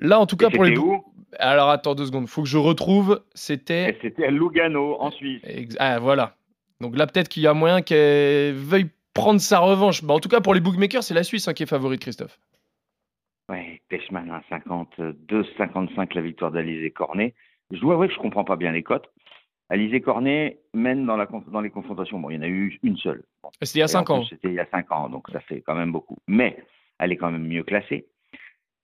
Là, 0.00 0.18
en 0.20 0.26
tout 0.26 0.36
cas, 0.36 0.50
pour 0.50 0.64
les. 0.64 0.76
où 0.76 1.04
Alors, 1.38 1.70
attends 1.70 1.94
deux 1.94 2.06
secondes, 2.06 2.26
faut 2.28 2.42
que 2.42 2.48
je 2.48 2.58
retrouve. 2.58 3.22
C'était. 3.34 3.96
C'était 4.02 4.26
à 4.26 4.30
Lugano, 4.30 4.96
en 5.00 5.10
Suisse. 5.10 5.42
Ah, 5.78 5.98
voilà. 5.98 6.36
Donc 6.80 6.96
là, 6.96 7.06
peut-être 7.06 7.28
qu'il 7.28 7.42
y 7.42 7.46
a 7.46 7.54
moyen 7.54 7.82
qu'elle 7.82 8.54
veuille 8.54 8.90
prendre 9.14 9.40
sa 9.40 9.60
revanche. 9.60 10.02
Bah, 10.02 10.14
en 10.14 10.20
tout 10.20 10.28
cas, 10.28 10.40
pour 10.40 10.54
les 10.54 10.60
bookmakers, 10.60 11.02
c'est 11.02 11.14
la 11.14 11.22
Suisse 11.22 11.46
hein, 11.48 11.52
qui 11.54 11.62
est 11.62 11.66
favorite, 11.66 12.00
Christophe. 12.00 12.38
Ouais, 13.48 13.80
Teichmann 13.88 14.30
à 14.30 14.42
52, 14.48 15.44
55 15.58 16.14
la 16.14 16.22
victoire 16.22 16.50
d'Alizé 16.52 16.90
Cornet. 16.90 17.34
Je 17.70 17.80
dois 17.80 17.94
avouer 17.94 18.08
que 18.08 18.14
je 18.14 18.18
comprends 18.18 18.44
pas 18.44 18.56
bien 18.56 18.72
les 18.72 18.82
cotes. 18.82 19.10
Alizé 19.68 20.00
Cornet 20.00 20.58
mène 20.74 21.06
dans, 21.06 21.16
la, 21.16 21.26
conf- 21.26 21.50
dans 21.50 21.60
les 21.60 21.70
confrontations. 21.70 22.18
Bon, 22.18 22.30
il 22.30 22.36
y 22.36 22.38
en 22.38 22.42
a 22.42 22.48
eu 22.48 22.78
une 22.82 22.96
seule. 22.98 23.22
Bon, 23.42 23.50
C'était 23.62 23.78
il 23.78 23.80
y 23.80 23.82
a 23.82 23.86
Et 23.86 23.96
en 23.96 24.00
5 24.00 24.10
ans. 24.10 24.24
C'était 24.28 24.48
il 24.48 24.54
y 24.54 24.60
a 24.60 24.66
5 24.70 24.92
ans, 24.92 25.08
donc 25.08 25.28
ça 25.30 25.40
fait 25.40 25.60
quand 25.62 25.74
même 25.74 25.92
beaucoup. 25.92 26.18
Mais 26.26 26.56
elle 26.98 27.12
est 27.12 27.16
quand 27.16 27.30
même 27.30 27.46
mieux 27.46 27.62
classée. 27.62 28.06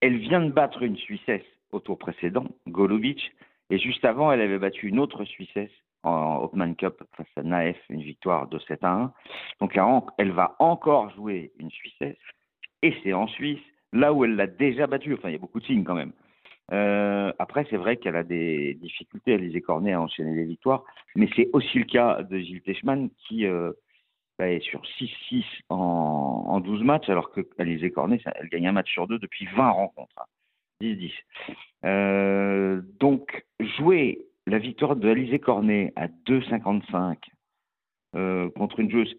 Elle 0.00 0.18
vient 0.18 0.42
de 0.42 0.50
battre 0.50 0.82
une 0.82 0.96
Suissesse 0.96 1.44
au 1.72 1.80
tour 1.80 1.98
précédent, 1.98 2.46
Golubic, 2.68 3.32
et 3.70 3.78
juste 3.78 4.04
avant, 4.04 4.32
elle 4.32 4.40
avait 4.40 4.58
battu 4.58 4.88
une 4.88 4.98
autre 4.98 5.24
Suissesse 5.24 5.70
en 6.02 6.36
Hopman 6.36 6.74
Cup 6.74 7.02
face 7.16 7.26
à 7.36 7.42
Naef, 7.42 7.76
une 7.90 8.02
victoire 8.02 8.48
de 8.48 8.58
7 8.60 8.84
à 8.84 8.92
1. 8.92 9.12
Donc 9.60 9.76
elle 9.76 9.82
elle 10.18 10.32
va 10.32 10.56
encore 10.58 11.10
jouer 11.10 11.52
une 11.58 11.70
Suissesse, 11.70 12.16
et 12.82 12.94
c'est 13.02 13.12
en 13.12 13.26
Suisse, 13.26 13.60
là 13.92 14.12
où 14.12 14.24
elle 14.24 14.36
l'a 14.36 14.46
déjà 14.46 14.86
battue. 14.86 15.14
Enfin, 15.14 15.28
il 15.28 15.32
y 15.32 15.36
a 15.36 15.40
beaucoup 15.40 15.60
de 15.60 15.66
signes 15.66 15.84
quand 15.84 15.94
même. 15.94 16.12
Euh, 16.72 17.32
après, 17.38 17.66
c'est 17.70 17.76
vrai 17.76 17.96
qu'elle 17.96 18.16
a 18.16 18.22
des 18.22 18.74
difficultés, 18.74 19.34
Alizé 19.34 19.60
Cornet, 19.60 19.94
à 19.94 20.00
enchaîner 20.00 20.34
les 20.34 20.44
victoires, 20.44 20.84
mais 21.16 21.28
c'est 21.34 21.48
aussi 21.52 21.78
le 21.78 21.86
cas 21.86 22.22
de 22.22 22.38
Gilles 22.38 22.62
Teichmann 22.62 23.08
qui 23.26 23.46
euh, 23.46 23.72
est 24.40 24.60
sur 24.60 24.82
6-6 25.00 25.44
en, 25.68 25.74
en 26.48 26.60
12 26.60 26.82
matchs, 26.82 27.08
alors 27.08 27.30
que 27.32 27.40
Alizé 27.58 27.90
Cornet, 27.90 28.20
elle 28.36 28.48
gagne 28.48 28.68
un 28.68 28.72
match 28.72 28.90
sur 28.92 29.06
deux 29.06 29.18
depuis 29.18 29.46
20 29.56 29.70
rencontres. 29.70 30.14
hein. 30.18 30.24
10-10. 30.80 31.12
Euh, 31.84 32.80
donc, 33.00 33.44
jouer 33.78 34.26
la 34.46 34.58
victoire 34.58 34.96
de 34.96 35.08
Alizé 35.08 35.38
Cornet 35.38 35.92
à 35.96 36.06
2,55 36.06 37.16
euh, 38.14 38.48
contre 38.50 38.80
une 38.80 38.90
joueuse 38.90 39.14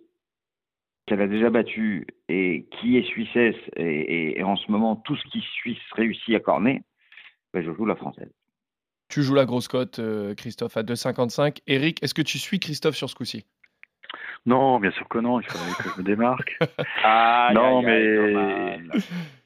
qu'elle 1.05 1.21
a 1.21 1.27
déjà 1.27 1.49
battue 1.49 2.07
et 2.29 2.67
qui 2.79 2.97
est 2.97 3.03
suissesse 3.03 3.55
et 3.75 4.41
en 4.43 4.55
ce 4.55 4.71
moment 4.71 4.95
tout 4.95 5.15
ce 5.15 5.23
qui 5.29 5.41
Suisse 5.41 5.77
réussit 5.93 6.35
à 6.35 6.39
Cornet, 6.39 6.81
ben, 7.53 7.63
je 7.63 7.73
joue 7.73 7.85
la 7.85 7.95
française. 7.95 8.31
Tu 9.09 9.23
joues 9.23 9.33
la 9.33 9.45
grosse 9.45 9.67
cote, 9.67 9.97
euh, 9.97 10.35
Christophe, 10.35 10.77
à 10.77 10.83
2,55. 10.83 11.61
Eric, 11.65 12.01
est-ce 12.03 12.13
que 12.13 12.21
tu 12.21 12.37
suis 12.37 12.59
Christophe 12.59 12.95
sur 12.95 13.09
ce 13.09 13.15
coup-ci? 13.15 13.43
Non, 14.45 14.79
bien 14.79 14.91
sûr 14.91 15.07
que 15.07 15.19
non, 15.19 15.39
il 15.39 15.45
faudrait 15.45 15.83
que 15.83 15.89
je 15.89 15.99
me 15.99 16.03
démarque. 16.03 16.57
Ah, 17.03 17.51
non, 17.53 17.81
mais... 17.81 18.77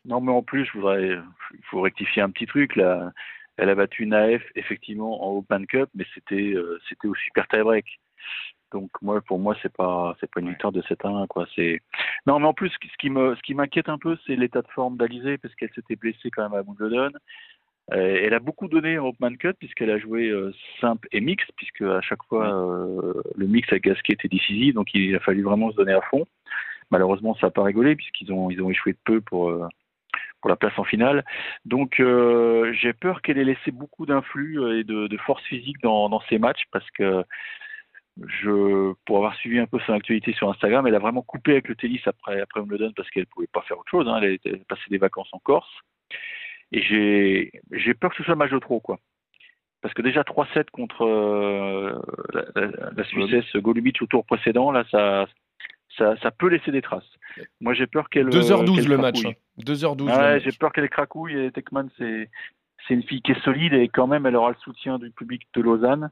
non, 0.05 0.21
mais 0.21 0.31
en 0.31 0.41
plus, 0.41 0.65
je 0.65 0.73
voudrais, 0.73 1.09
il 1.53 1.63
faut 1.69 1.81
rectifier 1.81 2.21
un 2.21 2.29
petit 2.29 2.45
truc 2.45 2.75
là. 2.75 3.11
Elle 3.57 3.69
a 3.69 3.75
battu 3.75 4.07
Naef 4.07 4.41
effectivement 4.55 5.23
en 5.23 5.37
Open 5.37 5.67
Cup, 5.67 5.89
mais 5.93 6.05
c'était 6.15 6.53
euh, 6.55 6.79
c'était 6.89 7.07
au 7.07 7.13
super 7.15 7.47
tie-break. 7.47 7.85
Donc 8.71 8.89
moi, 9.03 9.21
pour 9.21 9.39
moi, 9.39 9.55
c'est 9.61 9.71
pas 9.71 10.15
c'est 10.19 10.29
pas 10.29 10.39
une 10.39 10.49
victoire 10.49 10.73
de 10.73 10.81
7 10.81 11.05
à 11.05 11.09
1 11.09 11.27
quoi. 11.27 11.45
C'est 11.55 11.79
non, 12.25 12.39
mais 12.39 12.47
en 12.47 12.53
plus, 12.53 12.69
ce 12.69 12.97
qui 12.97 13.11
me 13.11 13.35
ce 13.35 13.41
qui 13.43 13.53
m'inquiète 13.53 13.89
un 13.89 13.99
peu, 13.99 14.17
c'est 14.25 14.35
l'état 14.35 14.63
de 14.63 14.67
forme 14.69 14.97
d'Alizé 14.97 15.37
parce 15.37 15.53
qu'elle 15.55 15.71
s'était 15.75 15.95
blessée 15.95 16.31
quand 16.31 16.49
même 16.49 16.59
à 16.59 16.63
Wimbledon. 16.63 17.11
Euh, 17.91 18.21
elle 18.23 18.33
a 18.33 18.39
beaucoup 18.39 18.67
donné 18.69 18.97
en 18.97 19.07
Open 19.07 19.37
Cup 19.37 19.57
puisqu'elle 19.59 19.89
a 19.89 19.97
joué 19.97 20.29
euh, 20.29 20.53
simple 20.79 21.07
et 21.11 21.19
mix, 21.19 21.43
puisque 21.57 21.81
à 21.81 22.01
chaque 22.01 22.23
fois 22.23 22.47
euh, 22.47 23.13
le 23.35 23.45
mix 23.45 23.67
avec 23.71 23.83
Gasquet 23.83 24.13
était 24.13 24.29
décisif, 24.29 24.73
donc 24.73 24.93
il 24.93 25.15
a 25.15 25.19
fallu 25.19 25.43
vraiment 25.43 25.69
se 25.71 25.75
donner 25.75 25.93
à 25.93 26.01
fond. 26.01 26.25
Malheureusement, 26.91 27.35
ça 27.35 27.47
n'a 27.47 27.51
pas 27.51 27.63
rigolé 27.63 27.95
puisqu'ils 27.95 28.31
ont 28.31 28.49
ils 28.49 28.61
ont 28.61 28.69
échoué 28.69 28.93
de 28.93 28.99
peu 29.03 29.19
pour 29.19 29.51
pour 30.41 30.49
la 30.49 30.55
place 30.55 30.77
en 30.77 30.83
finale. 30.83 31.25
Donc 31.65 31.99
euh, 31.99 32.71
j'ai 32.73 32.93
peur 32.93 33.21
qu'elle 33.21 33.37
ait 33.37 33.43
laissé 33.45 33.71
beaucoup 33.71 34.05
d'influx 34.05 34.79
et 34.79 34.83
de, 34.83 35.07
de 35.07 35.17
force 35.17 35.43
physique 35.43 35.77
dans, 35.81 36.09
dans 36.09 36.21
ces 36.29 36.37
matchs 36.37 36.63
parce 36.71 36.89
que 36.91 37.23
je, 38.27 38.93
pour 39.05 39.17
avoir 39.17 39.35
suivi 39.35 39.59
un 39.59 39.65
peu 39.65 39.79
son 39.79 39.93
actualité 39.93 40.33
sur 40.33 40.49
Instagram, 40.49 40.85
elle 40.85 40.95
a 40.95 40.99
vraiment 40.99 41.21
coupé 41.21 41.53
avec 41.53 41.67
le 41.67 41.75
tennis 41.75 42.01
après, 42.05 42.41
après 42.41 42.59
Wimbledon 42.59 42.91
parce 42.95 43.09
qu'elle 43.09 43.25
pouvait 43.27 43.47
pas 43.47 43.61
faire 43.63 43.79
autre 43.79 43.89
chose. 43.89 44.07
Hein. 44.07 44.19
Elle 44.21 44.39
a 44.53 44.65
passé 44.67 44.83
des 44.89 44.97
vacances 44.97 45.29
en 45.31 45.39
Corse. 45.39 45.73
Et 46.73 46.81
j'ai, 46.81 47.51
j'ai 47.71 47.93
peur 47.93 48.09
que 48.11 48.17
ce 48.17 48.23
soit 48.23 48.33
un 48.33 48.37
match 48.37 48.51
de 48.51 48.59
trop, 48.59 48.79
quoi. 48.79 48.99
Parce 49.81 49.93
que 49.93 50.01
déjà 50.01 50.21
3-7 50.21 50.69
contre 50.71 51.05
euh, 51.05 51.93
la, 52.33 52.45
la, 52.55 52.91
la 52.95 53.03
Suissesse 53.03 53.55
Golubic 53.57 54.01
au 54.01 54.07
tour 54.07 54.25
précédent, 54.25 54.71
là, 54.71 54.83
ça, 54.89 55.25
ça, 55.97 56.15
ça 56.21 56.31
peut 56.31 56.47
laisser 56.47 56.71
des 56.71 56.81
traces. 56.81 57.03
Moi, 57.61 57.73
j'ai 57.73 57.85
peur 57.85 58.09
qu'elle. 58.09 58.29
2h12 58.29 58.75
qu'elle 58.75 58.87
le 58.87 58.97
match. 58.97 59.21
cracouille. 59.21 59.35
hein. 59.59 59.63
2h12 59.63 60.03
Ouais, 60.05 60.33
le 60.35 60.39
j'ai 60.39 60.51
peur 60.57 60.71
qu'elle 60.71 60.89
cracouille 60.89 61.37
et 61.37 61.51
Tekman, 61.51 61.89
c'est, 61.97 62.29
c'est 62.87 62.93
une 62.93 63.03
fille 63.03 63.21
qui 63.21 63.33
est 63.33 63.43
solide 63.43 63.73
et 63.73 63.87
quand 63.89 64.07
même, 64.07 64.25
elle 64.25 64.35
aura 64.35 64.49
le 64.51 64.57
soutien 64.63 64.97
du 64.99 65.11
public 65.11 65.43
de 65.53 65.61
Lausanne. 65.61 66.09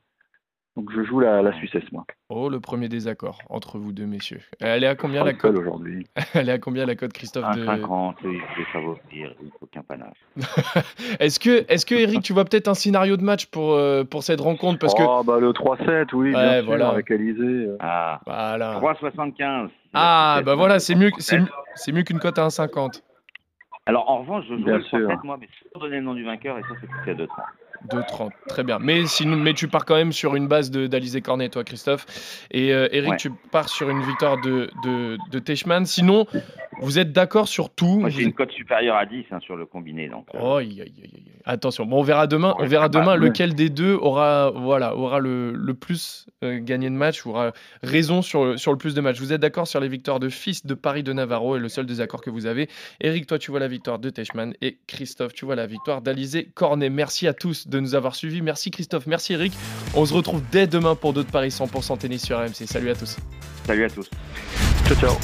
Donc, 0.77 0.89
je 0.95 1.03
joue 1.03 1.19
la, 1.19 1.41
la 1.41 1.51
Suissesse, 1.53 1.83
moi. 1.91 2.05
Oh, 2.29 2.47
le 2.47 2.61
premier 2.61 2.87
désaccord 2.87 3.39
entre 3.49 3.77
vous 3.77 3.91
deux, 3.91 4.05
messieurs. 4.05 4.39
Elle 4.61 4.85
est 4.85 4.87
à 4.87 4.95
combien 4.95 5.21
la 5.25 5.33
cote 5.33 5.57
aujourd'hui. 5.57 6.07
Elle 6.33 6.47
est 6.47 6.53
à 6.53 6.59
combien 6.59 6.85
la 6.85 6.95
cote, 6.95 7.11
Christophe 7.11 7.43
Un 7.43 7.57
de... 7.57 7.65
50, 7.65 8.15
il 8.23 8.39
faut 8.39 8.63
favoriser, 8.71 9.35
il 9.43 9.51
faut 9.59 9.65
qu'un 9.65 9.81
panache. 9.83 10.15
Est-ce 11.19 11.41
que, 11.41 11.65
est-ce 11.69 11.85
que 11.85 11.95
Eric, 11.95 12.21
tu 12.23 12.31
vois 12.31 12.45
peut-être 12.45 12.69
un 12.69 12.73
scénario 12.73 13.17
de 13.17 13.23
match 13.23 13.47
pour, 13.47 13.73
euh, 13.73 14.05
pour 14.05 14.23
cette 14.23 14.39
rencontre? 14.39 14.79
Parce 14.79 14.93
que 14.95 15.03
Oh, 15.05 15.23
bah, 15.25 15.39
le 15.41 15.51
3-7, 15.51 16.13
oui, 16.13 16.27
Ouais, 16.27 16.31
bien 16.31 16.53
sûr, 16.59 16.65
voilà. 16.67 16.89
avec 16.89 17.11
Alizé. 17.11 17.43
euh. 17.43 17.75
Ah, 17.81 18.21
voilà. 18.25 18.79
3,75. 18.79 19.69
Ah, 19.93 20.41
bah 20.45 20.55
voilà, 20.55 20.79
c'est 20.79 20.95
mieux, 20.95 21.11
c'est 21.19 21.37
mieux- 21.39 21.49
c'est 21.75 21.91
mieux 21.91 22.03
qu'une 22.03 22.19
cote 22.19 22.39
à 22.39 22.45
1,50. 22.47 23.03
Alors 23.87 24.09
en 24.09 24.19
revanche, 24.19 24.45
je 24.49 24.55
joue 24.55 24.63
Bien 24.63 24.77
le 24.77 24.83
sûr. 24.83 24.99
3-7 25.09 25.17
moi, 25.25 25.37
mais 25.37 25.49
sans 25.73 25.79
donner 25.81 25.97
le 25.97 26.03
nom 26.03 26.13
du 26.13 26.23
vainqueur, 26.23 26.57
et 26.57 26.61
ça 26.61 26.69
c'est 26.79 26.87
coûté 26.87 27.11
à 27.11 27.13
2,30. 27.15 27.27
2,30. 27.89 28.29
Très 28.47 28.63
bien. 28.63 28.79
Mais, 28.79 29.05
sinon, 29.05 29.37
mais 29.37 29.53
tu 29.53 29.67
pars 29.67 29.85
quand 29.85 29.95
même 29.95 30.11
sur 30.11 30.35
une 30.35 30.47
base 30.47 30.69
d'Alizé 30.71 31.21
Cornet, 31.21 31.49
toi, 31.49 31.63
Christophe. 31.63 32.05
Et 32.51 32.73
euh, 32.73 32.87
Eric, 32.91 33.11
Ouais. 33.11 33.17
tu 33.17 33.31
pars 33.51 33.69
sur 33.69 33.89
une 33.89 34.01
victoire 34.03 34.39
de, 34.41 34.69
de, 34.83 35.17
de 35.31 35.39
Teichmann. 35.39 35.85
Sinon, 35.85 36.25
vous 36.81 36.99
êtes 36.99 37.11
d'accord 37.11 37.47
sur 37.47 37.69
tout 37.69 37.99
Moi 37.99 38.09
j'ai 38.09 38.23
une 38.23 38.33
cote 38.33 38.51
supérieure 38.51 38.95
à 38.95 39.05
10 39.05 39.25
hein, 39.31 39.39
sur 39.41 39.55
le 39.55 39.65
combiné. 39.65 40.07
Donc, 40.09 40.27
euh, 40.35 40.39
Oh. 40.41 40.59
Attention, 41.45 41.85
bon, 41.85 41.99
on 41.99 42.03
verra 42.03 42.27
demain. 42.27 42.55
On 42.59 42.65
verra 42.65 42.87
bah, 42.89 42.99
demain 42.99 43.15
lequel 43.15 43.55
des 43.55 43.69
deux 43.69 43.93
aura, 43.95 44.51
voilà, 44.51 44.95
aura 44.95 45.19
le, 45.19 45.51
le 45.53 45.73
plus 45.73 46.27
euh, 46.43 46.59
gagné 46.61 46.89
de 46.89 46.95
match, 46.95 47.25
aura 47.25 47.51
raison 47.81 48.21
sur, 48.21 48.45
le- 48.45 48.57
sur 48.57 48.71
le 48.71 48.77
plus 48.77 48.93
de 48.93 49.01
matchs. 49.01 49.19
Vous 49.19 49.33
êtes 49.33 49.41
d'accord 49.41 49.67
sur 49.67 49.79
les 49.79 49.87
victoires 49.87 50.19
de 50.19 50.29
Fils 50.29 50.65
de 50.65 50.73
Paris 50.75 51.03
de 51.03 51.13
Navarro 51.13 51.55
et 51.57 51.59
le 51.59 51.67
seul 51.69 51.85
désaccord 51.85 52.21
que 52.21 52.29
vous 52.29 52.45
avez? 52.45 52.69
Eric, 53.01 53.25
toi, 53.27 53.39
tu 53.39 53.49
vois 53.51 53.59
la 53.59 53.67
victoire 53.67 53.97
de 53.99 54.09
Teichmann 54.09 54.53
et 54.61 54.77
Christophe, 54.87 55.33
tu 55.33 55.45
vois 55.45 55.55
la 55.55 55.65
victoire 55.65 56.01
d'Alizé 56.01 56.45
Cornet. 56.53 56.89
Merci 56.89 57.27
à 57.27 57.33
tous 57.33 57.67
de 57.71 57.79
nous 57.79 57.95
avoir 57.95 58.15
suivis. 58.15 58.41
Merci 58.41 58.69
Christophe, 58.69 59.07
merci 59.07 59.33
Eric. 59.33 59.53
On 59.95 60.05
se 60.05 60.13
retrouve 60.13 60.43
dès 60.51 60.67
demain 60.67 60.93
pour 60.93 61.13
d'autres 61.13 61.31
paris 61.31 61.49
100% 61.49 61.97
tennis 61.97 62.23
sur 62.23 62.37
RMC. 62.37 62.67
Salut 62.67 62.91
à 62.91 62.95
tous. 62.95 63.17
Salut 63.65 63.85
à 63.85 63.89
tous. 63.89 64.09
Ciao, 64.87 64.95
ciao. 64.95 65.15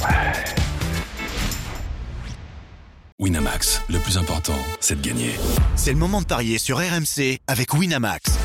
Winamax, 3.20 3.82
le 3.88 3.98
plus 3.98 4.16
important, 4.16 4.56
c'est 4.80 5.00
de 5.00 5.06
gagner. 5.06 5.32
C'est 5.74 5.92
le 5.92 5.98
moment 5.98 6.20
de 6.20 6.26
parier 6.26 6.58
sur 6.58 6.78
RMC 6.78 7.38
avec 7.48 7.74
Winamax. 7.74 8.38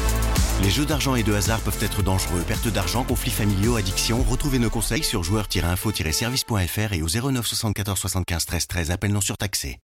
Les 0.64 0.70
jeux 0.70 0.86
d'argent 0.86 1.16
et 1.16 1.24
de 1.24 1.34
hasard 1.34 1.60
peuvent 1.62 1.82
être 1.82 2.04
dangereux. 2.04 2.42
Perte 2.48 2.68
d'argent, 2.70 3.04
conflits 3.04 3.32
familiaux, 3.32 3.76
addiction. 3.76 4.24
Retrouvez 4.24 4.60
nos 4.60 4.70
conseils 4.70 5.04
sur 5.04 5.24
joueurs-info-service.fr 5.24 6.94
et 6.94 7.02
au 7.02 7.08
09 7.08 7.46
74 7.46 8.00
75 8.00 8.46
13 8.46 8.68
13. 8.68 8.92
Appel 8.92 9.12
non 9.12 9.22
surtaxé. 9.22 9.78